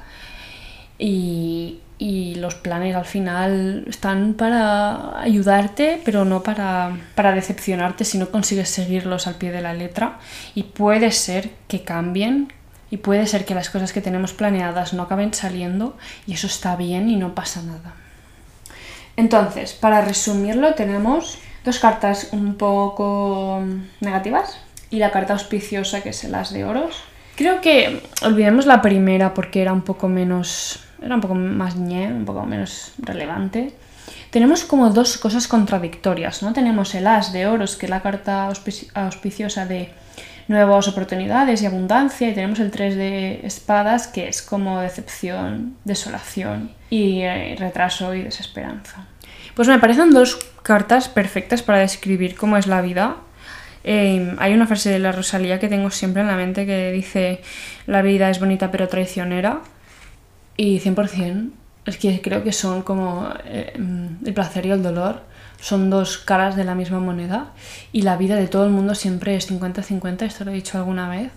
y, 0.98 1.80
y 1.98 2.34
los 2.36 2.54
planes 2.54 2.94
al 2.94 3.06
final 3.06 3.84
están 3.88 4.34
para 4.34 5.18
ayudarte, 5.20 6.00
pero 6.04 6.24
no 6.24 6.42
para, 6.42 6.96
para 7.14 7.32
decepcionarte 7.32 8.04
si 8.04 8.18
no 8.18 8.30
consigues 8.30 8.68
seguirlos 8.68 9.26
al 9.26 9.36
pie 9.36 9.50
de 9.50 9.62
la 9.62 9.72
letra. 9.72 10.18
Y 10.54 10.64
puede 10.64 11.10
ser 11.10 11.50
que 11.68 11.84
cambien, 11.84 12.52
y 12.90 12.98
puede 12.98 13.26
ser 13.26 13.44
que 13.44 13.54
las 13.54 13.70
cosas 13.70 13.92
que 13.92 14.00
tenemos 14.00 14.32
planeadas 14.32 14.92
no 14.92 15.02
acaben 15.02 15.34
saliendo, 15.34 15.96
y 16.26 16.34
eso 16.34 16.46
está 16.46 16.76
bien 16.76 17.08
y 17.10 17.16
no 17.16 17.34
pasa 17.34 17.62
nada. 17.62 17.94
Entonces, 19.16 19.72
para 19.72 20.02
resumirlo, 20.02 20.74
tenemos 20.74 21.38
dos 21.64 21.78
cartas 21.78 22.28
un 22.32 22.54
poco 22.54 23.62
negativas 24.00 24.58
y 24.90 24.98
la 24.98 25.10
carta 25.10 25.32
auspiciosa 25.32 26.02
que 26.02 26.10
es 26.10 26.22
el 26.24 26.34
as 26.34 26.52
de 26.52 26.64
oros. 26.64 27.02
Creo 27.34 27.60
que 27.60 28.02
olvidemos 28.22 28.66
la 28.66 28.82
primera 28.82 29.34
porque 29.34 29.62
era 29.62 29.72
un 29.72 29.82
poco 29.82 30.08
menos 30.08 30.80
era 31.02 31.14
un 31.14 31.20
poco 31.20 31.34
más 31.34 31.76
ñe, 31.76 32.08
un 32.08 32.24
poco 32.24 32.44
menos 32.46 32.92
relevante. 32.98 33.72
Tenemos 34.30 34.64
como 34.64 34.90
dos 34.90 35.18
cosas 35.18 35.48
contradictorias, 35.48 36.42
¿no? 36.42 36.52
Tenemos 36.52 36.94
el 36.94 37.06
as 37.06 37.32
de 37.32 37.46
oros, 37.46 37.76
que 37.76 37.86
es 37.86 37.90
la 37.90 38.02
carta 38.02 38.46
auspiciosa 38.46 39.66
de 39.66 39.92
nuevas 40.48 40.88
oportunidades 40.88 41.62
y 41.62 41.66
abundancia, 41.66 42.28
y 42.28 42.34
tenemos 42.34 42.60
el 42.60 42.70
3 42.70 42.96
de 42.96 43.40
espadas, 43.44 44.06
que 44.06 44.28
es 44.28 44.42
como 44.42 44.80
decepción, 44.80 45.76
desolación 45.84 46.70
y 46.90 47.22
eh, 47.22 47.56
retraso 47.58 48.14
y 48.14 48.22
desesperanza. 48.22 49.06
Pues 49.54 49.68
me 49.68 49.78
parecen 49.78 50.10
dos 50.10 50.38
cartas 50.62 51.08
perfectas 51.08 51.62
para 51.62 51.78
describir 51.78 52.36
cómo 52.36 52.56
es 52.56 52.66
la 52.66 52.82
vida. 52.82 53.16
Em, 53.84 54.36
hay 54.38 54.52
una 54.52 54.66
frase 54.66 54.90
de 54.90 54.98
la 54.98 55.12
Rosalía 55.12 55.58
que 55.58 55.68
tengo 55.68 55.90
siempre 55.90 56.22
en 56.22 56.28
la 56.28 56.36
mente 56.36 56.66
que 56.66 56.92
dice, 56.92 57.40
la 57.86 58.02
vida 58.02 58.30
es 58.30 58.40
bonita 58.40 58.70
pero 58.70 58.88
traicionera. 58.88 59.60
Y 60.56 60.80
100%, 60.80 61.50
es 61.86 61.96
que 61.98 62.20
creo 62.20 62.42
que 62.42 62.52
son 62.52 62.82
como 62.82 63.28
eh, 63.44 63.72
el 64.24 64.34
placer 64.34 64.66
y 64.66 64.70
el 64.70 64.82
dolor, 64.82 65.22
son 65.60 65.90
dos 65.90 66.18
caras 66.18 66.56
de 66.56 66.64
la 66.64 66.74
misma 66.74 67.00
moneda 67.00 67.52
y 67.92 68.02
la 68.02 68.16
vida 68.16 68.36
de 68.36 68.48
todo 68.48 68.64
el 68.64 68.70
mundo 68.70 68.94
siempre 68.94 69.36
es 69.36 69.50
50-50, 69.50 70.22
esto 70.22 70.44
lo 70.44 70.50
he 70.50 70.54
dicho 70.54 70.78
alguna 70.78 71.08
vez. 71.08 71.30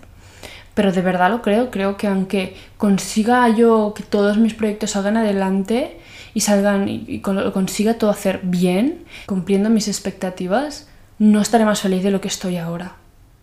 Pero 0.74 0.92
de 0.92 1.02
verdad 1.02 1.30
lo 1.30 1.42
creo, 1.42 1.70
creo 1.70 1.96
que 1.96 2.06
aunque 2.06 2.56
consiga 2.76 3.48
yo 3.48 3.92
que 3.94 4.02
todos 4.02 4.38
mis 4.38 4.54
proyectos 4.54 4.92
salgan 4.92 5.16
adelante 5.16 6.00
y 6.32 6.40
salgan 6.40 6.88
y, 6.88 7.20
consiga 7.20 7.94
todo 7.94 8.10
hacer 8.10 8.40
bien, 8.42 9.04
cumpliendo 9.26 9.68
mis 9.68 9.88
expectativas, 9.88 10.88
no 11.18 11.40
estaré 11.40 11.64
más 11.64 11.80
feliz 11.80 12.02
de 12.02 12.10
lo 12.10 12.20
que 12.20 12.28
estoy 12.28 12.56
ahora. 12.56 12.96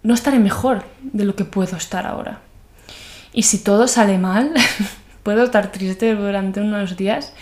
No 0.03 0.13
estaré 0.13 0.39
mejor 0.39 0.85
de 1.01 1.25
lo 1.25 1.35
que 1.35 1.43
puedo 1.43 1.75
estar 1.75 2.07
ahora. 2.07 2.39
Y 3.33 3.43
si 3.43 3.59
todo 3.59 3.87
sale 3.87 4.17
mal, 4.17 4.53
puedo 5.23 5.43
estar 5.43 5.71
triste 5.71 6.15
durante 6.15 6.61
unos 6.61 6.95
días, 6.95 7.33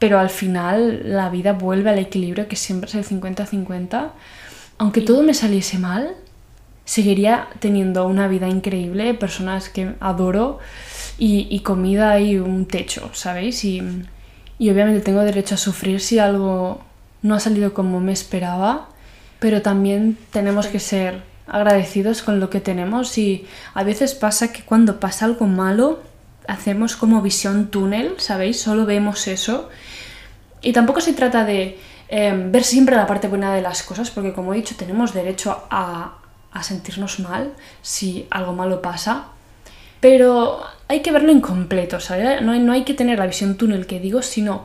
pero 0.00 0.18
al 0.18 0.30
final 0.30 1.02
la 1.04 1.28
vida 1.28 1.52
vuelve 1.52 1.90
al 1.90 1.98
equilibrio 1.98 2.48
que 2.48 2.56
siempre 2.56 2.88
es 2.88 2.96
el 2.96 3.04
50-50. 3.04 4.10
Aunque 4.78 5.02
todo 5.02 5.22
me 5.22 5.34
saliese 5.34 5.78
mal, 5.78 6.16
seguiría 6.86 7.48
teniendo 7.60 8.06
una 8.06 8.26
vida 8.26 8.48
increíble, 8.48 9.12
personas 9.12 9.68
que 9.68 9.94
adoro 10.00 10.58
y, 11.18 11.60
comida 11.60 12.18
y 12.18 12.38
un 12.38 12.64
techo, 12.64 13.10
¿sabéis? 13.12 13.62
Y, 13.64 13.82
y 14.58 14.70
obviamente 14.70 15.02
tengo 15.02 15.20
derecho 15.20 15.56
a 15.56 15.58
sufrir 15.58 16.00
si 16.00 16.18
algo 16.18 16.80
no 17.20 17.34
ha 17.34 17.40
salido 17.40 17.74
como 17.74 18.00
me 18.00 18.12
esperaba, 18.12 18.88
pero 19.38 19.60
también 19.60 20.16
tenemos 20.32 20.66
que 20.66 20.80
ser 20.80 21.22
agradecidos 21.46 22.22
con 22.22 22.40
lo 22.40 22.48
que 22.48 22.60
tenemos 22.60 23.18
y 23.18 23.44
a 23.74 23.84
veces 23.84 24.14
pasa 24.14 24.50
que 24.50 24.62
cuando 24.62 24.98
pasa 24.98 25.26
algo 25.26 25.46
malo 25.46 26.00
hacemos 26.46 26.96
como 26.96 27.22
visión 27.22 27.68
túnel, 27.68 28.14
¿sabéis? 28.18 28.60
Solo 28.60 28.86
vemos 28.86 29.26
eso. 29.26 29.68
Y 30.62 30.72
tampoco 30.72 31.00
se 31.00 31.12
trata 31.12 31.44
de 31.44 31.78
em, 32.08 32.52
ver 32.52 32.64
siempre 32.64 32.96
la 32.96 33.06
parte 33.06 33.28
buena 33.28 33.54
de 33.54 33.62
las 33.62 33.82
cosas, 33.82 34.10
porque 34.10 34.32
como 34.32 34.52
he 34.52 34.56
dicho, 34.56 34.74
tenemos 34.76 35.14
derecho 35.14 35.64
a, 35.70 36.16
sentirnos 36.62 37.20
mal 37.20 37.52
si 37.80 38.26
algo 38.30 38.52
malo 38.52 38.82
pasa. 38.82 39.26
Pero 40.00 40.60
hay 40.88 41.00
que 41.00 41.12
verlo 41.12 41.30
incompleto, 41.30 42.00
¿sabes? 42.00 42.42
No 42.42 42.58
no 42.58 42.72
hay 42.72 42.84
que 42.84 42.94
tener 42.94 43.18
la 43.18 43.26
visión 43.26 43.56
túnel 43.56 43.86
que 43.86 44.00
digo, 44.00 44.22
sino 44.22 44.64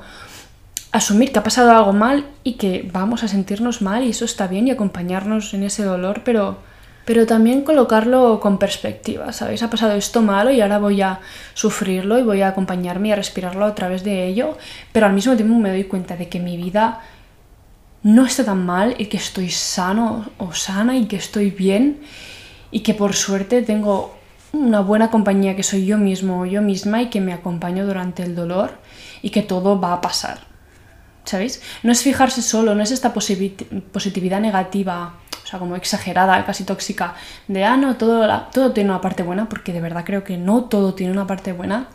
asumir 0.95 1.33
que 1.33 1.39
ha 1.39 1.43
pasado 1.43 1.71
algo 1.71 1.91
mal 1.91 2.25
y 2.43 2.53
que 2.53 2.89
vamos 2.91 3.23
a 3.23 3.27
sentirnos 3.27 3.81
mal 3.81 4.05
y 4.05 4.11
eso 4.11 4.23
está 4.23 4.47
bien 4.47 4.67
y 4.67 4.71
acompañarnos 4.71 5.53
en 5.53 5.63
ese 5.63 5.83
dolor, 5.83 6.21
pero 6.23 6.57
pero 7.05 7.27
también 7.27 7.61
colocarlo 7.61 8.39
con 8.39 8.57
perspectiva, 8.57 9.31
¿sabéis? 9.31 9.61
Ha 9.61 9.69
pasado 9.69 9.93
esto 9.93 10.21
malo 10.21 10.51
y 10.51 10.59
ahora 10.59 10.79
voy 10.79 11.01
a 11.01 11.19
sufrirlo 11.53 12.17
y 12.17 12.23
voy 12.23 12.41
a 12.41 12.49
acompañarme 12.49 13.09
y 13.09 13.11
a 13.11 13.15
respirarlo 13.15 13.65
a 13.65 13.75
través 13.75 14.03
de 14.03 14.25
ello, 14.25 14.57
pero 14.91 15.05
al 15.05 15.13
mismo 15.13 15.35
tiempo 15.35 15.55
me 15.55 15.69
doy 15.69 15.83
cuenta 15.83 16.17
de 16.17 16.27
que 16.27 16.39
mi 16.39 16.57
vida 16.57 17.01
no 18.01 18.25
está 18.25 18.43
tan 18.43 18.65
mal 18.65 18.95
y 18.97 19.05
que 19.05 19.17
estoy 19.17 19.49
sano 19.49 20.25
o 20.37 20.53
sana 20.53 20.97
y 20.97 21.05
que 21.05 21.15
estoy 21.15 21.51
bien 21.51 22.01
y 22.71 22.81
que 22.81 22.93
por 22.93 23.13
suerte 23.13 23.61
tengo 23.61 24.15
una 24.51 24.79
buena 24.79 25.11
compañía 25.11 25.55
que 25.55 25.63
soy 25.63 25.85
yo 25.85 25.97
mismo 25.97 26.41
o 26.41 26.45
yo 26.45 26.61
misma 26.61 27.01
y 27.01 27.09
que 27.09 27.21
me 27.21 27.33
acompaño 27.33 27.85
durante 27.85 28.23
el 28.23 28.35
dolor 28.35 28.71
y 29.21 29.29
que 29.29 29.41
todo 29.41 29.79
va 29.79 29.93
a 29.93 30.01
pasar. 30.01 30.39
¿Sabéis? 31.25 31.61
No 31.81 31.91
es 31.91 32.03
fijarse 32.03 32.41
solo, 32.41 32.75
no 32.75 32.83
es 32.83 32.91
esta 32.91 33.11
positividad 33.11 34.39
negativa 34.39 35.15
o 35.45 35.47
sea, 35.47 35.59
como 35.59 35.75
exagerada, 35.75 36.43
casi 36.43 36.63
tóxica, 36.63 37.13
de, 37.47 37.63
ah, 37.63 37.77
no, 37.77 37.97
todo, 37.97 38.27
todo 38.51 38.71
tiene 38.71 38.89
una 38.89 38.99
parte 38.99 39.21
buena, 39.21 39.47
porque 39.47 39.73
de 39.73 39.79
verdad 39.79 40.03
creo 40.03 40.23
que 40.23 40.37
no 40.37 40.63
todo 40.63 40.95
tiene 40.95 41.13
una 41.13 41.27
parte 41.27 41.53
buena, 41.53 41.87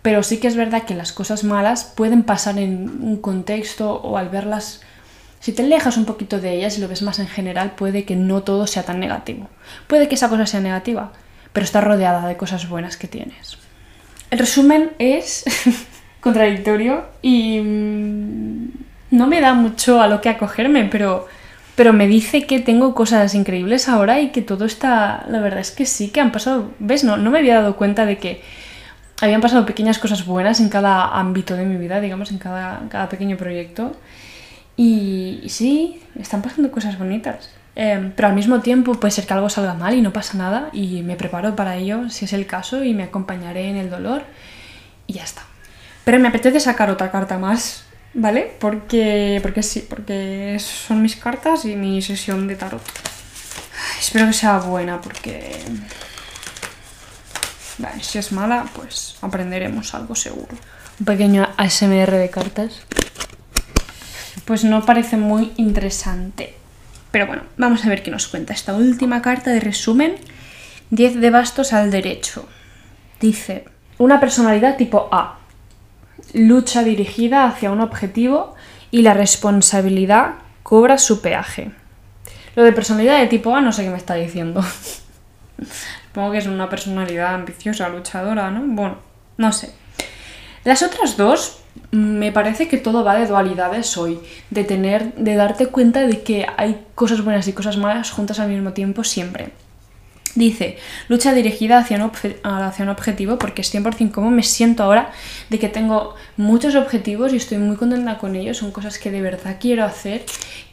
pero 0.00 0.22
sí 0.22 0.38
que 0.38 0.48
es 0.48 0.56
verdad 0.56 0.84
que 0.84 0.94
las 0.94 1.12
cosas 1.12 1.44
malas 1.44 1.84
pueden 1.84 2.22
pasar 2.22 2.58
en 2.58 3.02
un 3.02 3.18
contexto 3.18 3.92
o 3.92 4.16
al 4.16 4.30
verlas, 4.30 4.80
si 5.38 5.52
te 5.52 5.62
alejas 5.62 5.98
un 5.98 6.06
poquito 6.06 6.40
de 6.40 6.54
ellas 6.54 6.78
y 6.78 6.80
lo 6.80 6.88
ves 6.88 7.02
más 7.02 7.18
en 7.18 7.28
general, 7.28 7.72
puede 7.72 8.04
que 8.04 8.16
no 8.16 8.42
todo 8.42 8.66
sea 8.66 8.84
tan 8.84 9.00
negativo. 9.00 9.50
Puede 9.86 10.08
que 10.08 10.14
esa 10.14 10.30
cosa 10.30 10.46
sea 10.46 10.60
negativa, 10.60 11.12
pero 11.52 11.64
está 11.64 11.82
rodeada 11.82 12.26
de 12.26 12.38
cosas 12.38 12.70
buenas 12.70 12.96
que 12.96 13.06
tienes. 13.06 13.58
El 14.30 14.38
resumen 14.38 14.92
es 14.98 15.44
contradictorio 16.20 17.04
y 17.20 17.60
mm, 17.60 18.68
no 19.10 19.26
me 19.26 19.42
da 19.42 19.52
mucho 19.52 20.00
a 20.00 20.08
lo 20.08 20.22
que 20.22 20.30
acogerme, 20.30 20.86
pero 20.86 21.28
pero 21.78 21.92
me 21.92 22.08
dice 22.08 22.44
que 22.44 22.58
tengo 22.58 22.92
cosas 22.92 23.36
increíbles 23.36 23.88
ahora 23.88 24.20
y 24.20 24.30
que 24.30 24.42
todo 24.42 24.64
está, 24.64 25.24
la 25.28 25.38
verdad 25.38 25.60
es 25.60 25.70
que 25.70 25.86
sí, 25.86 26.08
que 26.08 26.20
han 26.20 26.32
pasado, 26.32 26.72
¿ves? 26.80 27.04
No, 27.04 27.16
no 27.16 27.30
me 27.30 27.38
había 27.38 27.54
dado 27.54 27.76
cuenta 27.76 28.04
de 28.04 28.18
que 28.18 28.42
habían 29.20 29.40
pasado 29.40 29.64
pequeñas 29.64 30.00
cosas 30.00 30.26
buenas 30.26 30.58
en 30.58 30.70
cada 30.70 31.16
ámbito 31.16 31.54
de 31.54 31.64
mi 31.64 31.76
vida, 31.76 32.00
digamos, 32.00 32.32
en 32.32 32.38
cada, 32.38 32.82
cada 32.88 33.08
pequeño 33.08 33.36
proyecto. 33.36 33.92
Y, 34.76 35.44
sí, 35.46 36.02
están 36.18 36.42
pasando 36.42 36.72
cosas 36.72 36.98
bonitas. 36.98 37.48
Em, 37.76 38.10
pero 38.10 38.26
al 38.26 38.34
mismo 38.34 38.58
tiempo 38.58 38.94
puede 38.94 39.12
ser 39.12 39.24
que 39.24 39.34
algo 39.34 39.48
salga 39.48 39.74
mal 39.74 39.94
y 39.94 40.02
no 40.02 40.12
pasa 40.12 40.36
nada 40.36 40.70
y 40.72 41.02
me 41.02 41.14
preparo 41.14 41.54
para 41.54 41.76
ello 41.76 42.10
si 42.10 42.24
es 42.24 42.32
el 42.32 42.46
caso 42.46 42.82
y 42.82 42.92
me 42.92 43.04
acompañaré 43.04 43.68
en 43.68 43.76
el 43.76 43.88
dolor 43.88 44.22
y 45.06 45.12
ya 45.12 45.22
está. 45.22 45.42
Pero 46.04 46.18
me 46.18 46.26
apetece 46.26 46.58
sacar 46.58 46.90
otra 46.90 47.12
carta 47.12 47.38
más 47.38 47.87
¿vale? 48.14 48.52
Porque, 48.58 49.38
porque 49.42 49.62
sí, 49.62 49.86
porque 49.88 50.58
son 50.60 51.02
mis 51.02 51.16
cartas 51.16 51.64
y 51.64 51.76
mi 51.76 52.02
sesión 52.02 52.48
de 52.48 52.56
tarot. 52.56 52.82
Espero 53.98 54.26
que 54.26 54.32
sea 54.32 54.58
buena 54.58 55.00
porque... 55.00 55.62
Vale, 57.78 58.02
si 58.02 58.18
es 58.18 58.32
mala, 58.32 58.66
pues 58.74 59.16
aprenderemos 59.20 59.94
algo 59.94 60.14
seguro. 60.14 60.56
Un 60.98 61.06
pequeño 61.06 61.48
ASMR 61.56 62.10
de 62.10 62.30
cartas. 62.30 62.82
Pues 64.44 64.64
no 64.64 64.84
parece 64.84 65.16
muy 65.16 65.52
interesante. 65.56 66.56
Pero 67.12 67.26
bueno, 67.26 67.42
vamos 67.56 67.84
a 67.84 67.88
ver 67.88 68.02
qué 68.02 68.10
nos 68.10 68.26
cuenta 68.26 68.52
esta 68.52 68.74
última 68.74 69.22
carta 69.22 69.50
de 69.50 69.60
resumen. 69.60 70.16
10 70.90 71.20
de 71.20 71.30
bastos 71.30 71.72
al 71.72 71.90
derecho. 71.90 72.48
Dice, 73.20 73.64
una 73.98 74.20
personalidad 74.20 74.76
tipo 74.76 75.08
A 75.12 75.37
lucha 76.32 76.82
dirigida 76.82 77.46
hacia 77.46 77.70
un 77.70 77.80
objetivo 77.80 78.54
y 78.90 79.02
la 79.02 79.14
responsabilidad 79.14 80.34
cobra 80.62 80.98
su 80.98 81.20
peaje. 81.20 81.70
Lo 82.54 82.62
de 82.64 82.72
personalidad 82.72 83.18
de 83.18 83.26
tipo 83.26 83.54
A 83.54 83.60
no 83.60 83.72
sé 83.72 83.84
qué 83.84 83.90
me 83.90 83.96
está 83.96 84.14
diciendo. 84.14 84.62
Supongo 86.06 86.32
que 86.32 86.38
es 86.38 86.46
una 86.46 86.68
personalidad 86.68 87.34
ambiciosa, 87.34 87.88
luchadora, 87.88 88.50
¿no? 88.50 88.62
Bueno, 88.64 88.98
no 89.36 89.52
sé. 89.52 89.72
Las 90.64 90.82
otras 90.82 91.16
dos, 91.16 91.60
me 91.90 92.32
parece 92.32 92.68
que 92.68 92.78
todo 92.78 93.04
va 93.04 93.14
de 93.14 93.26
dualidades 93.26 93.96
hoy, 93.96 94.18
de 94.50 94.64
tener, 94.64 95.14
de 95.14 95.34
darte 95.34 95.68
cuenta 95.68 96.06
de 96.06 96.22
que 96.22 96.46
hay 96.56 96.84
cosas 96.94 97.22
buenas 97.22 97.46
y 97.48 97.52
cosas 97.52 97.76
malas 97.76 98.10
juntas 98.10 98.40
al 98.40 98.48
mismo 98.48 98.72
tiempo 98.72 99.04
siempre. 99.04 99.52
Dice, 100.34 100.78
lucha 101.08 101.32
dirigida 101.32 101.78
hacia 101.78 102.04
un, 102.04 102.12
hacia 102.44 102.82
un 102.84 102.88
objetivo 102.90 103.38
porque 103.38 103.62
es 103.62 103.74
100% 103.74 104.10
como 104.10 104.30
me 104.30 104.42
siento 104.42 104.82
ahora 104.82 105.10
de 105.48 105.58
que 105.58 105.68
tengo 105.68 106.14
muchos 106.36 106.74
objetivos 106.74 107.32
y 107.32 107.36
estoy 107.36 107.58
muy 107.58 107.76
contenta 107.76 108.18
con 108.18 108.36
ellos, 108.36 108.58
son 108.58 108.70
cosas 108.70 108.98
que 108.98 109.10
de 109.10 109.22
verdad 109.22 109.56
quiero 109.58 109.84
hacer, 109.84 110.24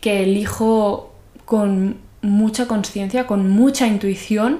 que 0.01 0.23
elijo 0.23 1.15
con 1.45 1.97
mucha 2.21 2.67
conciencia, 2.67 3.27
con 3.27 3.49
mucha 3.49 3.87
intuición 3.87 4.59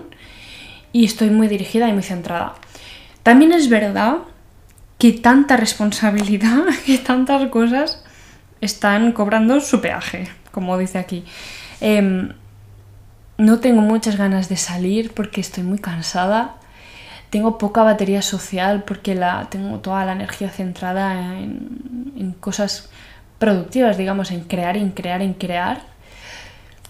y 0.92 1.06
estoy 1.06 1.30
muy 1.30 1.48
dirigida 1.48 1.90
y 1.90 1.94
muy 1.94 2.04
centrada. 2.04 2.56
También 3.24 3.52
es 3.52 3.70
verdad 3.70 4.18
que 4.98 5.12
tanta 5.12 5.58
responsabilidad, 5.58 6.64
que 6.86 6.98
tantas 6.98 7.50
cosas 7.50 8.04
están 8.62 9.12
cobrando 9.12 9.60
su 9.60 9.82
peaje, 9.82 10.28
como 10.52 10.78
dice 10.78 10.98
aquí. 11.00 11.26
Em, 11.82 12.34
no 13.38 13.60
tengo 13.60 13.82
muchas 13.82 14.18
ganas 14.18 14.50
de 14.50 14.58
salir 14.58 15.14
porque 15.14 15.42
estoy 15.42 15.64
muy 15.64 15.80
cansada. 15.80 16.56
Tengo 17.30 17.58
poca 17.58 17.84
batería 17.84 18.22
social 18.22 18.84
porque 18.84 19.16
la, 19.16 19.48
tengo 19.50 19.80
toda 19.80 20.06
la 20.06 20.14
energía 20.14 20.50
centrada 20.50 21.40
en, 21.40 22.14
en 22.18 22.32
cosas 22.34 22.90
productivas, 23.40 23.98
digamos, 23.98 24.32
en 24.32 24.42
crear, 24.42 24.78
en 24.78 24.92
crear, 24.92 25.22
en 25.22 25.34
crear. 25.34 25.82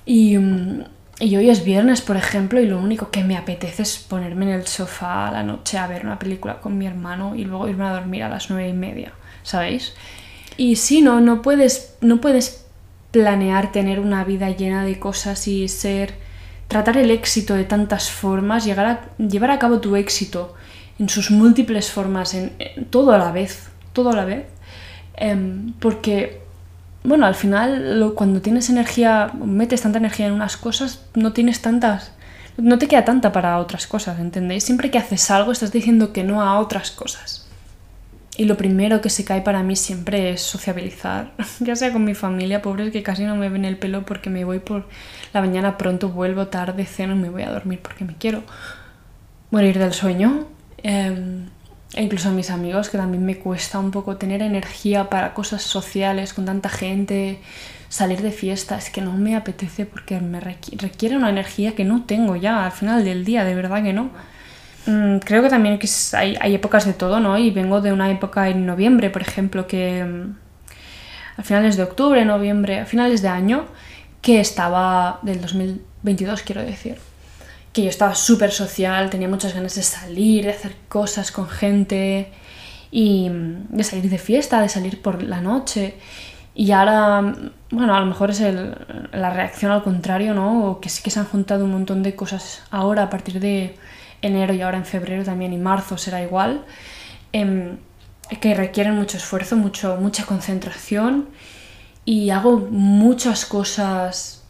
Y, 0.06 0.38
mm, 0.38 0.84
y 1.20 1.36
hoy 1.38 1.50
es 1.50 1.64
viernes, 1.64 2.02
por 2.02 2.18
ejemplo, 2.18 2.60
y 2.60 2.68
lo 2.68 2.78
único 2.78 3.10
que 3.10 3.24
me 3.24 3.38
apetece 3.38 3.84
es 3.84 3.98
ponerme 3.98 4.46
en 4.46 4.52
el 4.52 4.68
sofá 4.68 5.30
a 5.30 5.32
la 5.32 5.44
noche 5.44 5.78
a 5.78 5.88
ver 5.88 6.06
una 6.06 6.20
película 6.20 6.60
con 6.60 6.78
mi 6.78 6.86
hermano 6.86 7.36
y 7.36 7.46
luego 7.46 7.68
irme 7.70 7.86
a 7.86 7.94
dormir 7.94 8.24
a 8.24 8.30
las 8.30 8.50
nueve 8.50 8.70
y 8.70 8.74
media, 8.74 9.14
¿sabéis? 9.44 9.94
Y 10.58 10.76
sí, 10.76 11.02
no, 11.02 11.22
no 11.22 11.42
puedes, 11.42 11.96
no 12.02 12.20
puedes 12.20 12.66
planear 13.12 13.72
tener 13.72 14.02
una 14.02 14.26
vida 14.26 14.50
llena 14.50 14.84
de 14.84 15.00
cosas 15.00 15.48
y 15.48 15.70
ser, 15.70 16.16
tratar 16.68 16.98
el 16.98 17.12
éxito 17.12 17.54
de 17.54 17.64
tantas 17.64 18.10
formas, 18.10 18.66
llegar 18.66 18.86
a, 18.86 19.02
llevar 19.18 19.52
a 19.52 19.60
cabo 19.60 19.80
tu 19.80 19.96
éxito 19.96 20.56
en 21.00 21.10
sus 21.10 21.32
múltiples 21.32 21.92
formas, 21.92 22.34
en, 22.34 22.54
todo 22.90 23.12
a 23.12 23.18
la 23.18 23.32
vez, 23.32 23.70
todo 23.94 24.10
a 24.12 24.16
la 24.16 24.26
vez, 24.26 24.46
em, 25.16 25.74
porque 25.80 26.42
bueno, 27.04 27.26
al 27.28 27.36
final 27.36 28.14
cuando 28.16 28.42
tienes 28.42 28.70
energía, 28.70 29.32
metes 29.34 29.82
tanta 29.82 30.00
energía 30.00 30.28
en 30.28 30.34
unas 30.34 30.58
cosas, 30.58 31.02
no 31.14 31.34
tienes 31.34 31.62
tantas, 31.62 32.12
no 32.58 32.80
te 32.80 32.88
queda 32.88 33.06
tanta 33.06 33.32
para 33.32 33.60
otras 33.60 33.86
cosas, 33.86 34.20
¿entendéis? 34.20 34.64
Siempre 34.64 34.90
que 34.90 34.98
haces 34.98 35.30
algo 35.30 35.52
estás 35.52 35.72
diciendo 35.72 36.14
que 36.14 36.24
no 36.24 36.42
a 36.42 36.60
otras 36.60 36.90
cosas. 36.92 37.45
Y 38.38 38.46
lo 38.46 38.58
primero 38.58 39.00
que 39.00 39.10
se 39.10 39.24
cae 39.24 39.42
para 39.42 39.64
mí 39.64 39.76
siempre 39.76 40.32
es 40.32 40.42
sociabilizar, 40.42 41.32
ya 41.60 41.76
sea 41.76 41.94
con 41.94 42.04
mi 42.04 42.16
familia, 42.16 42.62
pobres 42.62 42.92
que 42.92 43.02
casi 43.02 43.24
no 43.24 43.36
me 43.36 43.50
ven 43.50 43.64
el 43.64 43.78
pelo 43.78 44.06
porque 44.06 44.30
me 44.30 44.44
voy 44.44 44.60
por 44.60 44.88
la 45.34 45.42
mañana 45.42 45.78
pronto, 45.78 46.10
vuelvo 46.10 46.48
tarde, 46.48 46.86
ceno 46.86 47.16
y 47.16 47.20
me 47.20 47.30
voy 47.30 47.44
a 47.44 47.52
dormir 47.52 47.80
porque 47.82 48.04
me 48.04 48.16
quiero 48.16 48.44
morir 49.52 49.80
del 49.80 49.94
sueño. 49.94 50.48
Em, 50.84 51.48
e 51.94 52.04
incluso 52.04 52.28
a 52.28 52.32
mis 52.34 52.50
amigos, 52.50 52.90
que 52.90 52.98
también 52.98 53.26
me 53.26 53.38
cuesta 53.38 53.80
un 53.80 53.92
poco 53.92 54.18
tener 54.18 54.42
energía 54.42 55.10
para 55.10 55.34
cosas 55.34 55.62
sociales 55.64 56.34
con 56.34 56.46
tanta 56.46 56.68
gente, 56.68 57.40
salir 57.88 58.22
de 58.22 58.32
fiesta, 58.32 58.78
es 58.78 58.90
que 58.90 59.02
no 59.02 59.14
me 59.14 59.36
apetece 59.38 59.86
porque 59.86 60.20
me 60.20 60.42
requiere 60.42 61.16
una 61.16 61.30
energía 61.30 61.74
que 61.74 61.86
no 61.86 62.04
tengo 62.04 62.36
ya 62.36 62.66
al 62.66 62.74
final 62.74 63.06
del 63.06 63.24
día, 63.24 63.46
de 63.46 63.56
verdad 63.56 63.82
que 63.82 63.94
no. 63.94 64.10
Mm, 64.86 65.18
creo 65.20 65.42
que 65.42 65.50
también 65.50 65.80
que 65.80 65.88
hay, 66.14 66.56
épocas 66.56 66.86
de 66.86 66.94
todo, 66.94 67.20
¿no? 67.20 67.38
Y 67.38 67.52
vengo 67.52 67.82
de 67.82 67.92
una 67.92 68.12
época 68.12 68.50
en 68.50 68.66
noviembre, 68.66 69.10
por 69.10 69.22
ejemplo, 69.22 69.68
que 69.68 70.04
mm, 70.04 70.38
a 71.38 71.44
finales 71.44 71.78
de 71.78 71.84
octubre, 71.84 72.24
noviembre, 72.26 72.80
a 72.80 72.86
finales 72.86 73.22
de 73.22 73.30
año, 73.30 73.66
que 74.22 74.40
estaba 74.40 75.20
del 75.24 75.42
2022, 75.42 76.42
quiero 76.44 76.62
decir 76.64 76.98
que 77.76 77.84
yo 77.84 77.90
estaba 77.90 78.16
súper 78.16 78.52
social, 78.52 79.10
tenía 79.10 79.28
muchas 79.28 79.54
ganas 79.54 79.76
de 79.76 79.84
salir, 79.84 80.46
de 80.46 80.52
hacer 80.52 80.76
cosas 80.88 81.32
con 81.32 81.50
gente 81.50 82.32
y 82.90 83.30
de 83.30 83.84
salir 83.84 84.10
de 84.10 84.18
fiesta, 84.18 84.62
de 84.62 84.70
salir 84.70 85.02
por 85.02 85.22
la 85.22 85.42
noche. 85.42 85.96
Y 86.56 86.72
ahora, 86.72 87.22
bueno, 87.72 87.94
a 87.94 88.00
lo 88.00 88.06
mejor 88.06 88.32
es 88.32 88.42
la 89.12 89.30
reacción 89.30 89.74
al 89.74 89.84
contrario, 89.84 90.34
¿no? 90.34 90.70
O 90.70 90.80
que 90.80 90.88
sí 90.88 91.04
que 91.04 91.10
se 91.10 91.20
han 91.20 91.26
juntado 91.26 91.66
un 91.66 91.72
montón 91.72 92.02
de 92.02 92.16
cosas 92.16 92.64
ahora 92.72 93.04
a 93.04 93.10
partir 93.10 93.42
de 93.42 93.76
enero 94.26 94.54
y 94.54 94.62
ahora 94.62 94.78
en 94.78 94.86
febrero 94.86 95.24
también 95.24 95.54
y 95.54 95.58
marzo 95.58 95.98
será 95.98 96.22
igual, 96.22 96.66
em, 97.34 97.78
que 98.42 98.54
requieren 98.56 98.96
mucho 98.96 99.18
esfuerzo, 99.18 99.56
mucho, 99.56 99.98
mucha 99.98 100.26
concentración 100.26 101.30
y 102.06 102.30
hago 102.32 102.58
muchas 102.58 103.46
cosas 103.46 104.44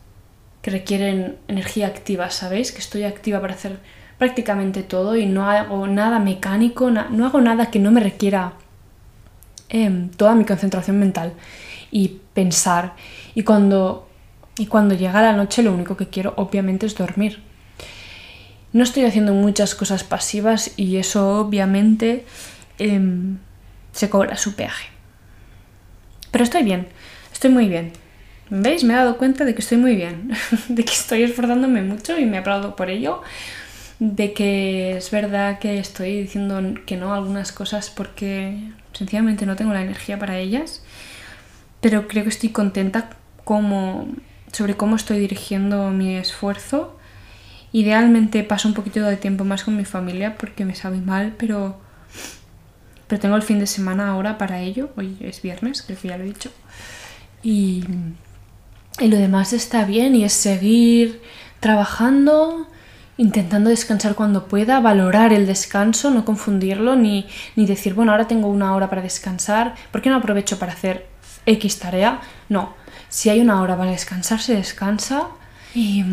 que 0.61 0.71
requieren 0.71 1.38
energía 1.47 1.88
activa, 1.88 2.29
¿sabéis? 2.29 2.71
Que 2.71 2.79
estoy 2.79 3.03
activa 3.03 3.41
para 3.41 3.53
hacer 3.53 3.79
prácticamente 4.17 4.83
todo 4.83 5.15
y 5.15 5.25
no 5.25 5.49
hago 5.49 5.88
nada 5.88 6.19
mecánico, 6.19 6.89
no 6.89 7.25
hago 7.25 7.41
nada 7.41 7.69
que 7.69 7.79
no 7.79 7.91
me 7.91 7.99
requiera 7.99 8.53
em, 9.69 10.09
toda 10.09 10.35
mi 10.35 10.45
concentración 10.45 10.99
mental 10.99 11.33
y 11.91 12.19
pensar. 12.33 12.93
Y 13.35 13.43
cuando, 13.43 14.07
y 14.57 14.67
cuando 14.67 14.95
llega 14.95 15.21
la 15.21 15.33
noche 15.33 15.63
lo 15.63 15.73
único 15.73 15.97
que 15.97 16.07
quiero 16.07 16.33
obviamente 16.38 16.85
es 16.85 16.95
dormir. 16.95 17.43
No 18.75 18.83
estoy 18.83 19.05
haciendo 19.05 19.33
muchas 19.33 19.73
cosas 19.73 20.03
pasivas 20.03 20.73
y 20.75 20.97
eso 20.97 21.39
obviamente 21.39 22.25
em, 22.77 23.38
se 23.93 24.09
cobra 24.09 24.35
su 24.35 24.53
peaje. 24.55 24.89
Pero 26.29 26.43
estoy 26.43 26.63
bien, 26.63 26.89
estoy 27.31 27.51
muy 27.51 27.69
bien. 27.69 27.93
¿Veis? 28.49 28.83
Me 28.83 28.93
he 28.93 28.97
dado 28.97 29.17
cuenta 29.17 29.45
de 29.45 29.55
que 29.55 29.61
estoy 29.61 29.77
muy 29.77 29.95
bien, 29.95 30.33
de 30.67 30.83
que 30.83 30.91
estoy 30.91 31.23
esforzándome 31.23 31.83
mucho 31.83 32.19
y 32.19 32.25
me 32.25 32.38
aplaudo 32.38 32.75
por 32.75 32.89
ello, 32.89 33.21
de 33.99 34.33
que 34.33 34.97
es 34.97 35.09
verdad 35.09 35.59
que 35.59 35.79
estoy 35.79 36.23
diciendo 36.23 36.61
que 36.85 36.97
no 36.97 37.13
algunas 37.13 37.53
cosas 37.53 37.89
porque 37.89 38.59
sencillamente 38.91 39.45
no 39.45 39.55
tengo 39.55 39.71
la 39.71 39.83
energía 39.83 40.19
para 40.19 40.38
ellas, 40.38 40.83
pero 41.79 42.09
creo 42.09 42.23
que 42.23 42.29
estoy 42.29 42.49
contenta 42.49 43.11
como, 43.45 44.09
sobre 44.51 44.75
cómo 44.75 44.97
estoy 44.97 45.19
dirigiendo 45.19 45.91
mi 45.91 46.17
esfuerzo. 46.17 46.99
Idealmente 47.75 48.41
paso 48.45 48.69
un 48.69 48.73
poquito 48.73 49.01
de 49.01 49.17
tiempo 49.17 49.43
más 49.43 49.65
con 49.65 49.75
mi 49.75 49.83
familia 49.83 50.38
porque 50.38 50.63
me 50.63 50.75
sabe 50.75 51.01
mal, 51.01 51.35
pero, 51.38 51.77
pero 53.05 53.19
tengo 53.19 53.35
el 53.35 53.41
fin 53.41 53.59
de 53.59 53.67
semana 53.67 54.07
ahora 54.07 54.38
para 54.38 54.61
ello. 54.61 54.91
Hoy 54.95 55.17
es 55.19 55.41
viernes, 55.41 55.81
creo 55.81 55.99
que 55.99 56.07
ya 56.07 56.17
lo 56.17 56.23
he 56.23 56.27
dicho. 56.27 56.51
Y, 57.43 57.83
y 59.01 59.07
lo 59.09 59.17
demás 59.17 59.51
está 59.51 59.83
bien 59.83 60.15
y 60.15 60.23
es 60.23 60.31
seguir 60.31 61.21
trabajando, 61.59 62.65
intentando 63.17 63.69
descansar 63.69 64.15
cuando 64.15 64.47
pueda, 64.47 64.79
valorar 64.79 65.33
el 65.33 65.45
descanso, 65.45 66.11
no 66.11 66.23
confundirlo, 66.23 66.95
ni, 66.95 67.27
ni 67.57 67.65
decir, 67.65 67.93
bueno, 67.93 68.13
ahora 68.13 68.25
tengo 68.25 68.47
una 68.47 68.73
hora 68.73 68.89
para 68.89 69.01
descansar, 69.01 69.75
¿por 69.91 70.01
qué 70.01 70.09
no 70.09 70.15
aprovecho 70.15 70.57
para 70.59 70.71
hacer 70.71 71.07
X 71.45 71.79
tarea? 71.79 72.21
No, 72.47 72.73
si 73.09 73.29
hay 73.29 73.41
una 73.41 73.61
hora 73.61 73.75
para 73.75 73.91
descansar, 73.91 74.39
se 74.39 74.55
descansa 74.55 75.27
y, 75.75 76.03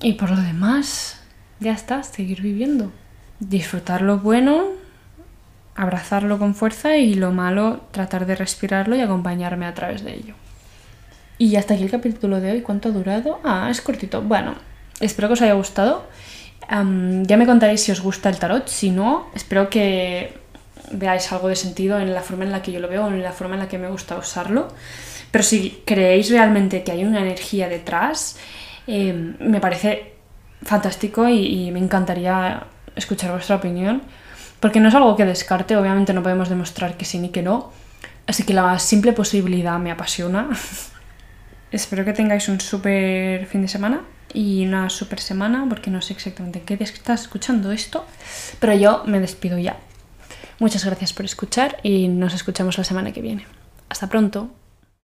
y 0.00 0.12
por 0.14 0.30
lo 0.30 0.36
demás, 0.36 1.20
ya 1.60 1.72
está, 1.72 2.02
seguir 2.02 2.40
viviendo. 2.40 2.92
Disfrutar 3.40 4.00
lo 4.02 4.18
bueno, 4.18 4.68
abrazarlo 5.74 6.38
con 6.38 6.54
fuerza 6.54 6.96
y 6.96 7.14
lo 7.14 7.32
malo, 7.32 7.82
tratar 7.90 8.26
de 8.26 8.36
respirarlo 8.36 8.96
y 8.96 9.00
acompañarme 9.00 9.66
a 9.66 9.74
través 9.74 10.04
de 10.04 10.14
ello. 10.14 10.34
Y 11.38 11.56
hasta 11.56 11.74
aquí 11.74 11.82
el 11.82 11.90
capítulo 11.90 12.40
de 12.40 12.52
hoy. 12.52 12.62
¿Cuánto 12.62 12.88
ha 12.88 12.92
durado? 12.92 13.40
Ah, 13.44 13.68
es 13.70 13.80
cortito. 13.80 14.22
Bueno, 14.22 14.54
espero 15.00 15.28
que 15.28 15.34
os 15.34 15.42
haya 15.42 15.54
gustado. 15.54 16.06
ya 16.70 17.36
me 17.36 17.46
contaréis 17.46 17.82
si 17.82 17.92
os 17.92 18.00
gusta 18.00 18.28
el 18.28 18.38
tarot. 18.38 18.68
Si 18.68 18.90
no, 18.90 19.28
espero 19.34 19.68
que 19.68 20.38
veáis 20.92 21.32
algo 21.32 21.48
de 21.48 21.56
sentido 21.56 21.98
en 21.98 22.14
la 22.14 22.22
forma 22.22 22.44
en 22.44 22.52
la 22.52 22.62
que 22.62 22.70
yo 22.70 22.78
lo 22.78 22.88
veo 22.88 23.08
en 23.08 23.22
la 23.22 23.32
forma 23.32 23.54
en 23.54 23.60
la 23.60 23.68
que 23.68 23.78
me 23.78 23.88
gusta 23.88 24.16
usarlo. 24.16 24.68
Pero 25.30 25.42
si 25.42 25.82
creéis 25.84 26.30
realmente 26.30 26.84
que 26.84 26.92
hay 26.92 27.04
una 27.04 27.20
energía 27.20 27.68
detrás, 27.68 28.36
em, 28.86 29.36
me 29.40 29.60
parece 29.60 30.14
fantástico 30.62 31.28
y, 31.28 31.70
me 31.70 31.78
encantaría 31.78 32.64
escuchar 32.96 33.32
vuestra 33.32 33.56
opinión. 33.56 34.02
Porque 34.60 34.80
no 34.80 34.88
es 34.88 34.94
algo 34.94 35.14
que 35.16 35.24
descarte, 35.24 35.76
obviamente 35.76 36.12
no 36.12 36.22
podemos 36.22 36.48
demostrar 36.48 36.96
que 36.96 37.04
sí 37.04 37.18
ni 37.18 37.28
que 37.28 37.42
no. 37.42 37.72
Así 38.26 38.44
que 38.44 38.54
la 38.54 38.78
simple 38.78 39.12
posibilidad 39.12 39.78
me 39.78 39.90
apasiona. 39.90 40.48
Espero 41.70 42.04
que 42.04 42.12
tengáis 42.12 42.48
un 42.48 42.60
súper 42.60 43.46
fin 43.46 43.62
de 43.62 43.68
semana 43.68 44.02
y 44.32 44.64
una 44.66 44.88
súper 44.90 45.20
semana, 45.20 45.66
porque 45.68 45.90
no 45.90 46.00
sé 46.00 46.12
exactamente 46.14 46.60
en 46.60 46.64
qué 46.64 46.76
día 46.76 46.86
estás 46.86 47.22
escuchando 47.22 47.72
esto, 47.72 48.06
pero 48.58 48.74
yo 48.74 49.02
me 49.06 49.20
despido 49.20 49.58
ya. 49.58 49.76
Muchas 50.60 50.84
gracias 50.84 51.12
por 51.12 51.24
escuchar 51.24 51.78
y 51.82 52.08
nos 52.08 52.32
escuchamos 52.32 52.78
la 52.78 52.84
semana 52.84 53.12
que 53.12 53.20
viene. 53.20 53.46
Hasta 53.88 54.08
pronto. 54.08 54.50